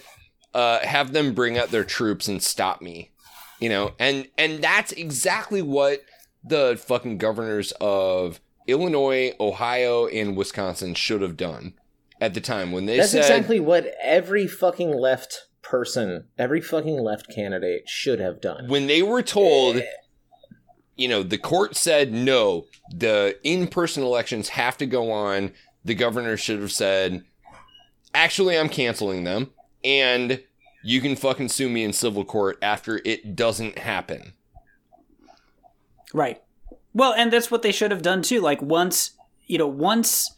[0.53, 3.11] uh, have them bring out their troops and stop me."
[3.59, 6.03] You know, and and that's exactly what
[6.43, 11.73] the fucking governors of Illinois, Ohio, and Wisconsin should have done
[12.19, 16.97] at the time when they That's said exactly what every fucking left person, every fucking
[17.01, 18.67] left candidate should have done.
[18.67, 19.85] when they were told eh.
[20.95, 25.51] you know the court said no the in-person elections have to go on
[25.83, 27.23] the governor should have said
[28.13, 29.49] actually i'm canceling them
[29.83, 30.41] and
[30.83, 34.33] you can fucking sue me in civil court after it doesn't happen
[36.13, 36.41] Right.
[36.95, 38.39] Well, and that's what they should have done too.
[38.39, 39.11] Like once,
[39.45, 40.33] you know, once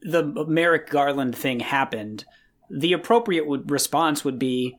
[0.00, 2.24] the Merrick Garland thing happened,
[2.70, 4.78] the appropriate would, response would be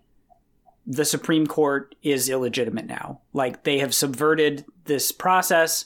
[0.87, 3.21] the Supreme Court is illegitimate now.
[3.31, 5.85] Like they have subverted this process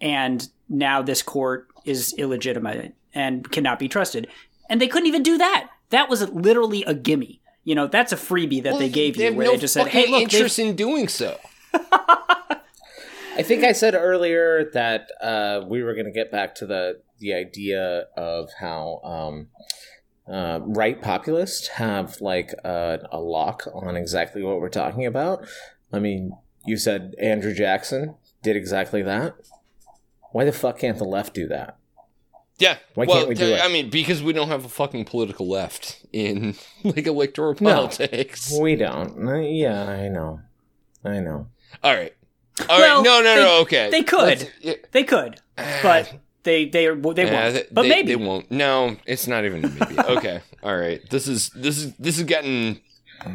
[0.00, 4.28] and now this court is illegitimate and cannot be trusted.
[4.70, 5.70] And they couldn't even do that.
[5.90, 7.40] That was literally a gimme.
[7.64, 10.08] You know, that's a freebie that they gave you where no they just said, "Hey,
[10.08, 11.38] look, interest in doing so
[13.34, 17.00] I think I said earlier that uh, we were going to get back to the
[17.18, 19.48] the idea of how um,
[20.32, 25.46] uh, right populists have like a, a lock on exactly what we're talking about.
[25.92, 26.32] I mean,
[26.66, 29.34] you said Andrew Jackson did exactly that.
[30.32, 31.76] Why the fuck can't the left do that?
[32.58, 33.64] yeah Why well can't we do th- it?
[33.64, 36.54] i mean because we don't have a fucking political left in
[36.84, 37.74] like electoral No.
[37.74, 39.26] politics We don't.
[39.26, 40.40] Uh, Yeah, I know.
[41.02, 41.48] I know.
[41.82, 42.14] all right
[42.68, 44.50] all right Well, no no they- no okay they could.
[44.60, 44.74] Yeah.
[44.92, 45.40] They could,
[45.82, 46.12] but
[46.44, 47.54] they they are they Yeah, won't.
[47.54, 48.50] they- but maybe they won't.
[48.50, 49.98] No, it's not even a maybe.
[50.16, 51.00] okay, all right.
[51.10, 52.80] This is this is this is getting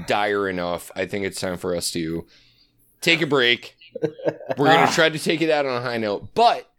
[0.08, 0.92] dire enough.
[0.96, 2.26] I think it's time for us to
[3.02, 3.76] take a break.
[4.58, 4.92] We're gonna Ah.
[4.94, 6.70] try to take it out on a high note, but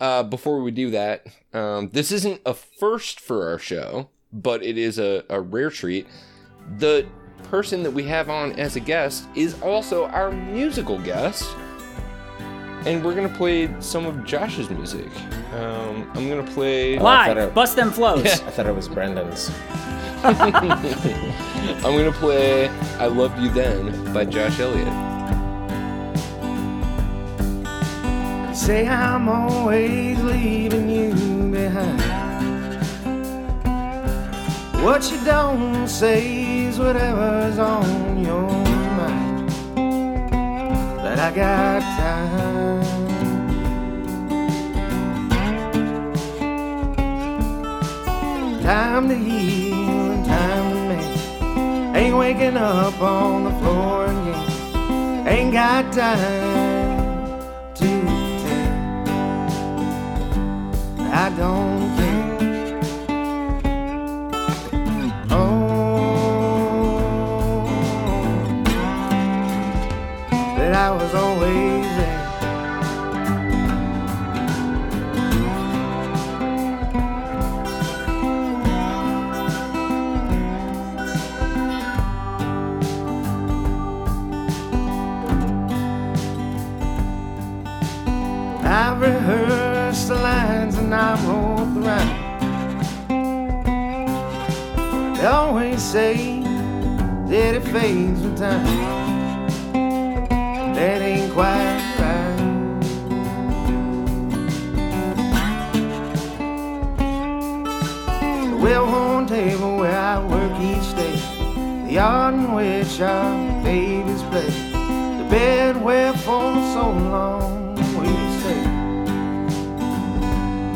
[0.00, 4.78] uh, before we do that, um, this isn't a first for our show, but it
[4.78, 6.06] is a, a rare treat.
[6.78, 7.06] The
[7.44, 11.44] person that we have on as a guest is also our musical guest.
[12.86, 15.10] And we're gonna play some of Josh's music.
[15.54, 16.98] Um, I'm gonna play.
[16.98, 18.24] Oh, I thought it- bust them flows.
[18.26, 19.50] I thought it was Brendan's.
[20.22, 20.52] I'm
[21.82, 22.68] gonna play
[22.98, 24.86] "I Loved You Then" by Josh Elliott.
[28.56, 31.12] Say I'm always leaving you
[31.50, 32.00] behind.
[34.82, 38.65] What you don't say is whatever's on your mind.
[41.16, 42.82] But I got time.
[48.62, 51.96] Time to heal and time to mend.
[51.96, 55.26] Ain't waking up on the floor again.
[55.26, 57.40] Ain't got time
[57.76, 59.08] to pretend
[61.00, 61.85] I don't
[90.86, 92.14] and I wrote the rhyme.
[95.14, 96.40] They always say
[97.28, 98.64] that it fades with time.
[100.76, 102.36] That ain't quite right.
[108.50, 111.16] The well-worn table where I work each day.
[111.86, 114.50] The yard in which our babies play.
[115.18, 117.45] The bed where for so long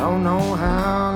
[0.00, 1.09] Don't know how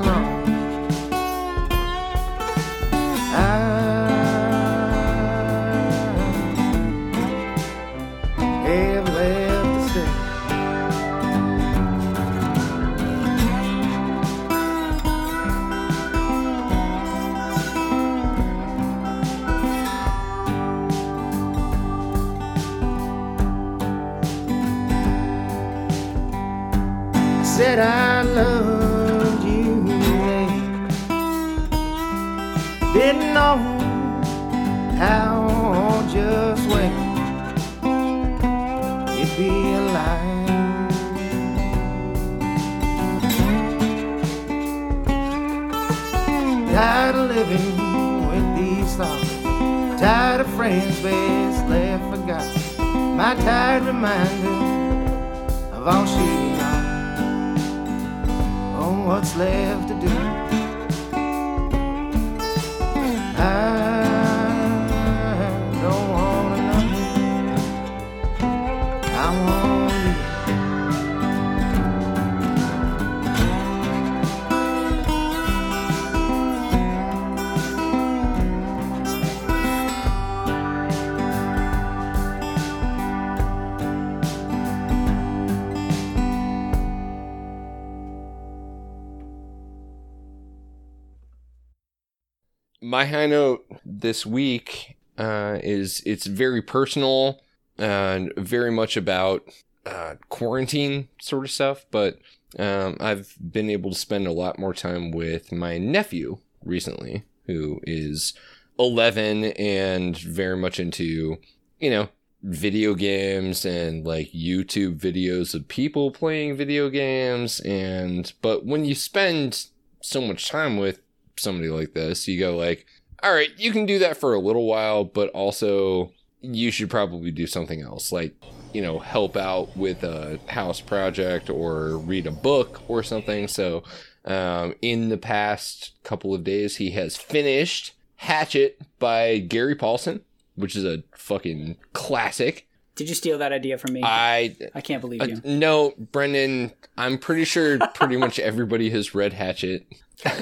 [94.04, 97.40] this week uh, is it's very personal
[97.78, 99.42] and very much about
[99.86, 101.86] uh, quarantine sort of stuff.
[101.90, 102.18] But
[102.58, 107.80] um, I've been able to spend a lot more time with my nephew recently, who
[107.84, 108.34] is
[108.78, 111.38] 11 and very much into,
[111.80, 112.10] you know,
[112.42, 117.58] video games and like YouTube videos of people playing video games.
[117.60, 119.68] And, but when you spend
[120.02, 121.00] so much time with
[121.36, 122.84] somebody like this, you go like,
[123.22, 127.30] all right, you can do that for a little while, but also you should probably
[127.30, 128.34] do something else, like
[128.72, 133.46] you know, help out with a house project or read a book or something.
[133.46, 133.84] So,
[134.24, 140.22] um, in the past couple of days, he has finished Hatchet by Gary Paulsen,
[140.56, 142.66] which is a fucking classic.
[142.96, 144.02] Did you steal that idea from me?
[144.04, 145.40] I I can't believe uh, you.
[145.44, 146.72] no, Brendan.
[146.96, 149.86] I'm pretty sure pretty much everybody has read Hatchet.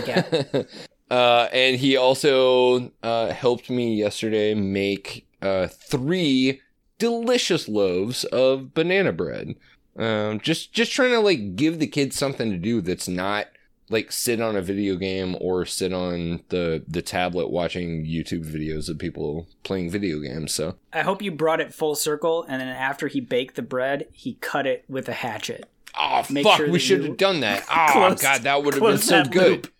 [0.06, 0.42] Yeah.
[1.12, 6.60] uh, and he also uh, helped me yesterday make uh, three
[6.98, 9.54] delicious loaves of banana bread.
[9.96, 13.48] Um, just just trying to like give the kids something to do that's not
[13.90, 18.88] like sit on a video game or sit on the the tablet watching YouTube videos
[18.88, 20.54] of people playing video games.
[20.54, 24.06] So I hope you brought it full circle, and then after he baked the bread,
[24.12, 25.68] he cut it with a hatchet.
[25.94, 27.66] Oh Make fuck, sure we should have done that.
[27.70, 29.50] Oh closed- god, that would have been so good.
[29.50, 29.72] loop.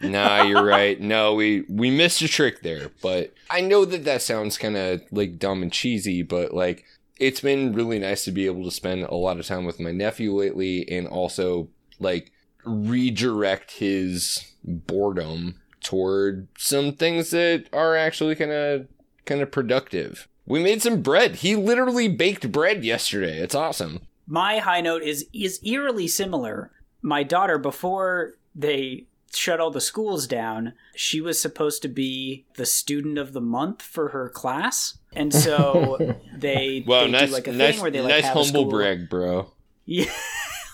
[0.00, 1.00] Nah, you're right.
[1.00, 5.02] No, we we missed a trick there, but I know that that sounds kind of
[5.10, 6.84] like dumb and cheesy, but like
[7.18, 9.92] it's been really nice to be able to spend a lot of time with my
[9.92, 11.68] nephew lately and also
[12.00, 12.32] like
[12.64, 18.88] redirect his boredom toward some things that are actually kind of
[19.26, 20.28] kind of productive.
[20.46, 21.36] We made some bread.
[21.36, 23.38] He literally baked bread yesterday.
[23.38, 24.00] It's awesome.
[24.26, 26.72] My high note is is eerily similar.
[27.02, 29.06] My daughter, before they
[29.36, 33.82] shut all the schools down, she was supposed to be the student of the month
[33.82, 35.98] for her class, and so
[36.36, 38.44] they Wow, they nice, do like a nice, thing where they like nice have a
[38.44, 39.52] humble school- brag, bro.
[39.86, 40.10] Yeah.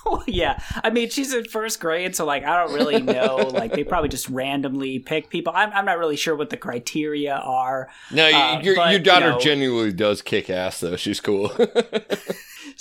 [0.07, 0.59] Well, yeah.
[0.83, 3.37] I mean, she's in first grade, so like I don't really know.
[3.53, 5.53] like they probably just randomly pick people.
[5.55, 7.91] I'm, I'm not really sure what the criteria are.
[8.11, 10.97] No, Uh, your but, your daughter you know- genuinely does kick ass though.
[10.97, 11.53] She's cool.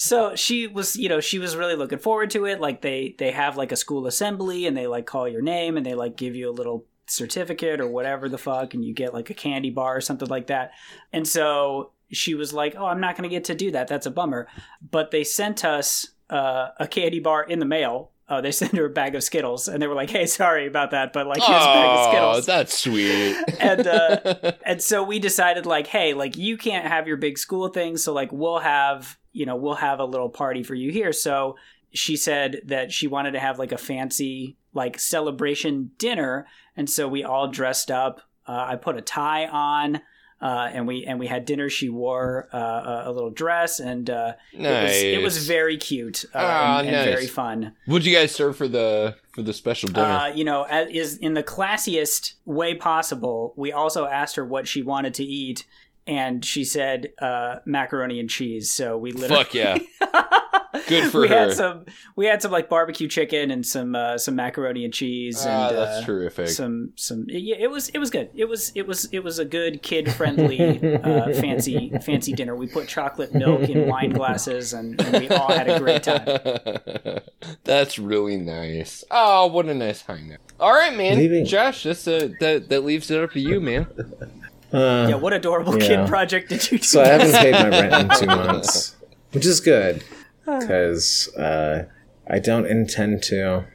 [0.02, 2.62] So she was, you know, she was really looking forward to it.
[2.62, 5.86] Like they they have like a school assembly, and they like call your name, and
[5.86, 9.30] they like give you a little certificate or whatever the fuck, and you get like
[9.30, 10.72] a candy bar or something like that.
[11.12, 13.89] And so she was like, "Oh, I'm not going to get to do that.
[13.89, 14.47] That's a bummer."
[14.89, 18.12] But they sent us uh, a candy bar in the mail.
[18.30, 20.92] Uh, they sent her a bag of Skittles, and they were like, "Hey, sorry about
[20.92, 23.36] that, but like here's a bag of oh, Skittles." that's sweet.
[23.60, 27.70] and uh, and so we decided like hey like you can't have your big school
[27.70, 31.12] thing so like we'll have you know we'll have a little party for you here
[31.12, 31.56] so
[31.92, 37.08] she said that she wanted to have like a fancy like celebration dinner and so
[37.08, 40.02] we all dressed up uh, i put a tie on
[40.42, 41.70] uh, and we and we had dinner.
[41.70, 46.40] She wore uh, a, little dress, and uh, it, was, it was very cute uh,
[46.40, 47.06] Ah, and, and nice.
[47.06, 47.74] very fun.
[47.86, 50.08] What'd you guys serve for the for the special dinner?
[50.08, 53.54] Uh, you know, as, is in the classiest way possible.
[53.58, 55.66] We also asked her what she wanted to eat,
[56.08, 58.72] and she said uh, macaroni and cheese.
[58.72, 59.78] So we literally Fuck yeah.
[60.88, 61.36] Good for we her.
[61.36, 61.86] had some
[62.16, 65.43] we had some like barbecue chicken and some uh, some macaroni and cheese.
[65.45, 66.47] Ah, and, that's uh, terrific.
[66.50, 68.30] Some some yeah, it was it was good.
[68.36, 70.60] It was it was it was a good kid friendly
[70.97, 72.56] uh, fancy fancy dinner.
[72.56, 77.20] We put chocolate milk in wine glasses, and, and we all had a great time.
[77.64, 79.04] That's really nice.
[79.10, 80.38] Oh, what a nice high note.
[80.60, 81.18] All right, man.
[81.18, 83.88] Leaving- Josh, that's uh that that leaves it up to you, man.
[84.72, 85.88] Uh, Yeah, what adorable Yeah.
[85.88, 86.84] kid project did you do?
[86.84, 88.95] So I haven't paid my rent in two months,
[89.32, 90.03] which is good
[90.45, 91.86] because uh,
[92.28, 93.65] I don't intend to.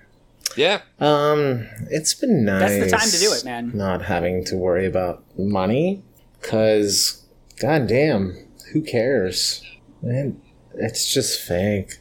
[0.56, 0.82] Yeah.
[1.00, 2.70] Um, it's been nice.
[2.70, 3.72] That's the time to do it, man.
[3.74, 6.02] Not having to worry about money,
[6.42, 7.24] cause,
[7.60, 8.36] goddamn,
[8.72, 9.62] who cares?
[10.02, 10.40] Man,
[10.74, 11.98] it's just fake.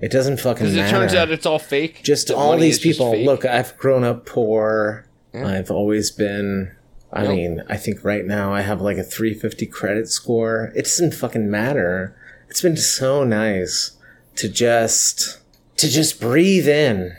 [0.00, 0.96] It doesn't fucking Because it matter.
[0.98, 2.02] turns out it's all fake.
[2.02, 3.16] just The all these people.
[3.16, 5.06] Look, I've grown up poor.
[5.32, 5.46] Yeah.
[5.46, 6.74] I've always been.
[7.14, 7.30] I Yep.
[7.30, 10.72] mean, I think right now I have like a 350 credit score.
[10.74, 12.16] It doesn't fucking matter.
[12.50, 13.92] It's been so nice
[14.36, 15.38] to just
[15.76, 17.16] to just breathe in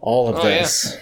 [0.00, 0.58] all of Oh, yeah.
[0.62, 0.96] this.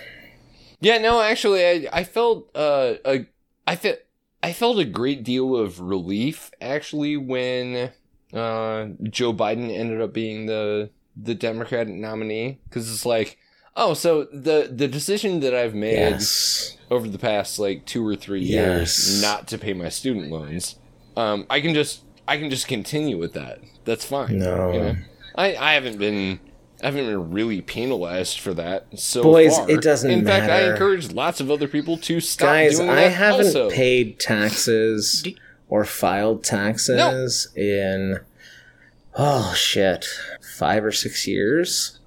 [0.81, 3.27] Yeah, no, actually, I, I felt uh, a,
[3.67, 3.99] I felt
[4.43, 7.91] I felt a great deal of relief actually when
[8.33, 13.37] uh, Joe Biden ended up being the the Democratic nominee because it's like,
[13.81, 16.77] oh, so the the decision that I've made Yes.
[16.91, 19.09] over the past like two or three Yes.
[19.09, 20.77] years not to pay my student loans,
[21.17, 23.59] um, I can just I can just continue with that.
[23.85, 24.39] That's fine.
[24.39, 24.73] No.
[24.73, 24.97] you know?
[25.35, 26.39] I I haven't been.
[26.83, 29.71] I haven't been really penalized for that so Boys, far.
[29.71, 33.03] it doesn't In fact, I encourage lots of other people to stop Guys, doing I
[33.03, 33.69] haven't also.
[33.69, 35.23] paid taxes
[35.69, 38.21] or filed taxes in
[39.15, 40.07] oh shit,
[40.57, 42.00] 5 or 6 years.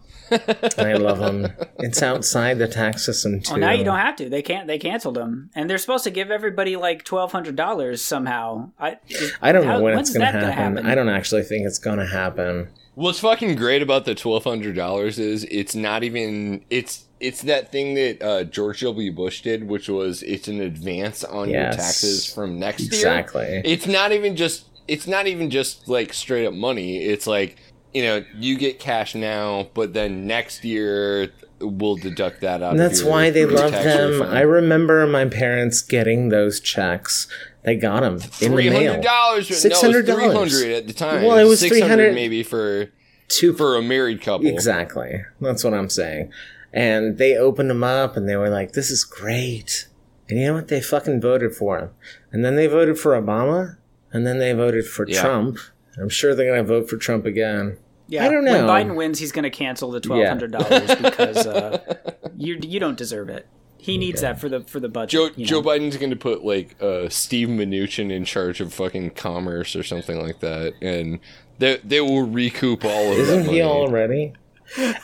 [0.78, 1.52] I love them.
[1.80, 3.52] It's outside the tax system too.
[3.54, 4.30] Well, now you don't have to.
[4.30, 4.68] They can't.
[4.68, 8.72] They canceled them, and they're supposed to give everybody like twelve hundred dollars somehow.
[8.80, 8.98] I
[9.42, 10.86] I don't know how- when it's going to that happen.
[10.86, 12.70] I don't actually think it's going to happen.
[12.96, 17.72] What's fucking great about the twelve hundred dollars is it's not even it's it's that
[17.72, 19.12] thing that uh, George W.
[19.12, 22.90] Bush did, which was it's an advance on your taxes from next year.
[22.94, 23.62] Exactly.
[23.66, 26.98] It's not even just it's not even just like straight up money.
[26.98, 27.58] It's like
[27.94, 32.72] you know you get cash now, but then next year we'll deduct that out.
[32.72, 34.12] And that's your why they love them.
[34.12, 34.38] refund.
[34.38, 37.28] I remember my parents getting those checks.
[37.64, 39.02] They got them in the Three hundred mail.
[39.02, 39.48] dollars.
[39.50, 40.06] $600.
[40.06, 41.24] No, three hundred at the time.
[41.24, 42.90] Well, it was 300 maybe for
[43.30, 44.48] Two for a married couple.
[44.48, 45.24] Exactly.
[45.40, 46.32] That's what I'm saying.
[46.74, 49.88] And they opened them up and they were like, this is great.
[50.28, 50.68] And you know what?
[50.68, 51.90] They fucking voted for him.
[52.34, 53.78] And then they voted for Obama.
[54.12, 55.22] And then they voted for Yeah.
[55.22, 55.58] Trump.
[55.98, 57.78] I'm sure they're going to vote for Trump again.
[58.14, 58.26] Yeah.
[58.26, 58.66] I don't know.
[58.66, 58.90] When.
[58.90, 62.98] Biden wins, he's going to cancel the twelve hundred dollars because uh, you you don't
[62.98, 63.48] deserve it.
[63.78, 65.10] He needs that for the for the budget.
[65.10, 65.62] Joe you Joe?
[65.62, 70.22] Biden's going to put like uh, Steve Mnuchin in charge of fucking commerce or something
[70.22, 71.20] like that, and
[71.60, 73.58] they they will recoup all of that Isn't money.
[73.58, 74.34] he already?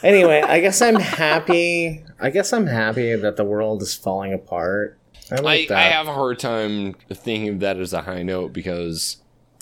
[0.02, 2.04] Anyway, I guess I'm happy.
[2.20, 4.98] I guess I'm happy that the world is falling apart.
[5.32, 5.78] I I, like that.
[5.78, 9.18] I have a hard time thinking of that as a high note because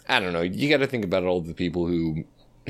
[0.07, 0.41] I don't know.
[0.41, 2.23] You got to think about all the people who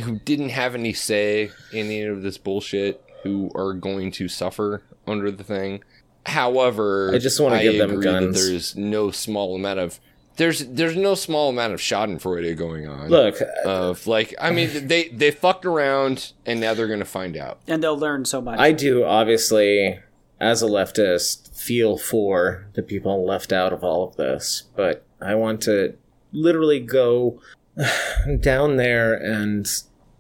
[0.03, 4.83] who didn't have any say in any of this bullshit who are going to suffer
[5.05, 5.83] under the thing.
[6.25, 8.35] However, I just wanna give them agree guns.
[8.35, 9.99] That there's no small amount of
[10.35, 13.09] there's there's no small amount of Schadenfreude going on.
[13.09, 17.35] Look, uh, of like I mean they they fucked around and now they're gonna find
[17.37, 17.59] out.
[17.67, 18.59] and they'll learn so much.
[18.59, 19.99] I do obviously,
[20.39, 25.33] as a leftist, feel for the people left out of all of this, but I
[25.35, 25.95] want to
[26.31, 27.39] literally go
[28.39, 29.67] down there and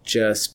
[0.03, 0.53] just.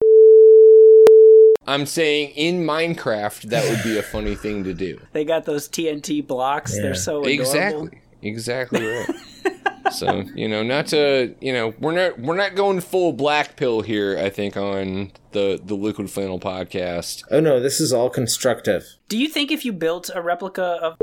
[1.64, 5.00] I'm saying in Minecraft that would be a funny thing to do.
[5.12, 6.74] they got those TNT blocks.
[6.74, 6.82] Yeah.
[6.82, 7.40] They're so adorable.
[7.40, 8.00] Exactly.
[8.22, 9.10] Exactly right.
[9.92, 13.82] so, you know, not to you know, we're not we're not going full black pill
[13.82, 17.22] here, I think, on the the liquid flannel podcast.
[17.30, 18.96] Oh no, this is all constructive.
[19.08, 20.98] Do you think if you built a replica of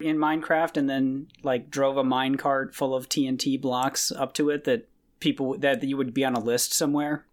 [0.00, 4.64] in Minecraft and then like drove a minecart full of TNT blocks up to it
[4.64, 4.88] that
[5.20, 7.26] people that you would be on a list somewhere?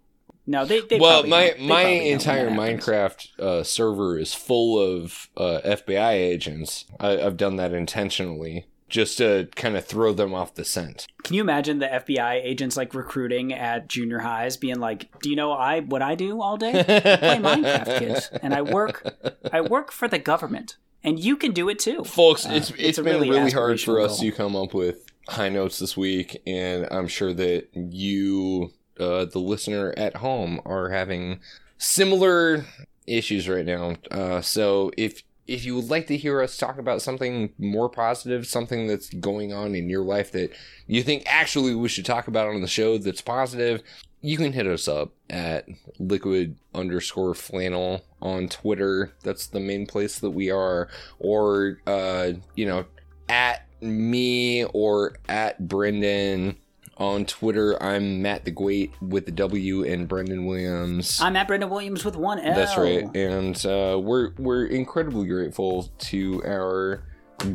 [0.46, 0.80] No, they.
[0.80, 1.66] they well, my know.
[1.66, 2.50] My probably know when entire.
[2.50, 6.86] Minecraft uh, server is full of uh, FBI agents.
[7.00, 11.08] I, I've done that intentionally just to kind of throw them off the scent.
[11.24, 15.36] Can you imagine the FBI agents like recruiting at junior highs, being like, "Do you
[15.36, 16.80] know I what I do all day?
[16.80, 19.04] I play Minecraft, kids, and I work
[19.52, 23.04] I work for the government, and you can do it too." folks it's it's a
[23.04, 26.88] been really really, hard for us to come up with high notes this week and
[26.92, 31.40] i'm sure that you uh, the listener at home are having
[31.78, 32.66] similar
[33.06, 37.02] issues right now uh, so if if you would like to hear us talk about
[37.02, 40.52] something more positive something that's going on in your life that
[40.88, 43.84] you think actually we should talk about on the show that's positive
[44.22, 45.68] you can hit us up at
[46.00, 49.14] liquid underscore flannel on Twitter.
[49.24, 50.90] That's the main place that we are.
[51.20, 52.86] Or, uh, you know,
[53.30, 56.58] at me or at Brendan
[56.98, 57.82] on Twitter.
[57.82, 61.20] I'm Matt the Great with the W and Brendan Williams.
[61.22, 62.56] I'm at Brendan Williams with one L.
[62.56, 63.04] That's right.
[63.16, 67.04] And uh, we're we're incredibly grateful to our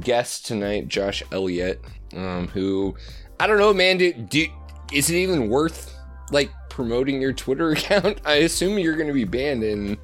[0.01, 1.81] guest tonight, Josh Elliott,
[2.15, 2.95] um, who
[3.41, 3.99] I don't know, man.
[3.99, 4.47] Do, do
[4.93, 5.95] is it even worth
[6.31, 8.21] like promoting your Twitter account?
[8.25, 9.99] I assume you're going to be banned in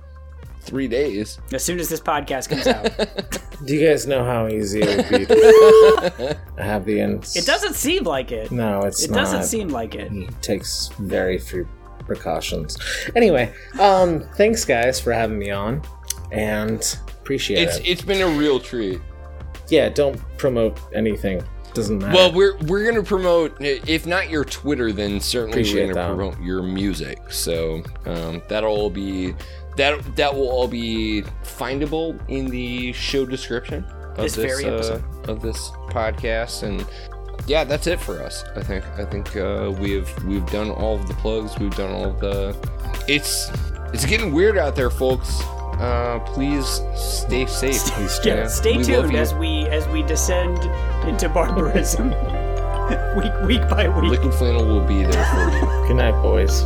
[0.69, 1.39] three days.
[1.53, 2.91] As soon as this podcast comes out,
[3.65, 7.35] Do you guys know how easy it would be to have the ends?
[7.37, 8.51] it doesn't seem like it.
[8.53, 9.17] No, it's it not.
[9.19, 10.13] doesn't seem like it.
[10.13, 11.69] He takes very few
[12.07, 12.77] precautions.
[13.17, 15.83] Anyway, um, thanks guys for having me on,
[16.31, 17.87] and appreciate It's it.
[17.89, 19.01] it's been a real treat.
[19.69, 21.43] Yeah, don't promote anything.
[21.75, 22.15] Doesn't matter.
[22.15, 26.15] Well, we're we're gonna promote if not your Twitter, then certainly Appreciate we're gonna that.
[26.17, 27.19] promote your music.
[27.31, 29.35] So um, that'll all be
[29.79, 33.85] that that will all be findable in the show description
[34.17, 36.87] of This very uh, of this podcast and.
[37.47, 38.45] Yeah, that's it for us.
[38.57, 38.85] I think.
[38.99, 41.59] I think uh, we've we've done all of the plugs.
[41.59, 42.55] We've done all of the.
[43.07, 43.51] It's
[43.95, 45.41] it's getting weird out there, folks.
[45.81, 47.81] Uh, please stay safe.
[48.25, 50.59] Yeah, Yeah, stay we tuned as we as we descend
[51.09, 52.11] into barbarism
[53.17, 54.11] week week by week.
[54.11, 55.61] Liquid flannel will be there for you.
[55.89, 56.65] Good night, boys.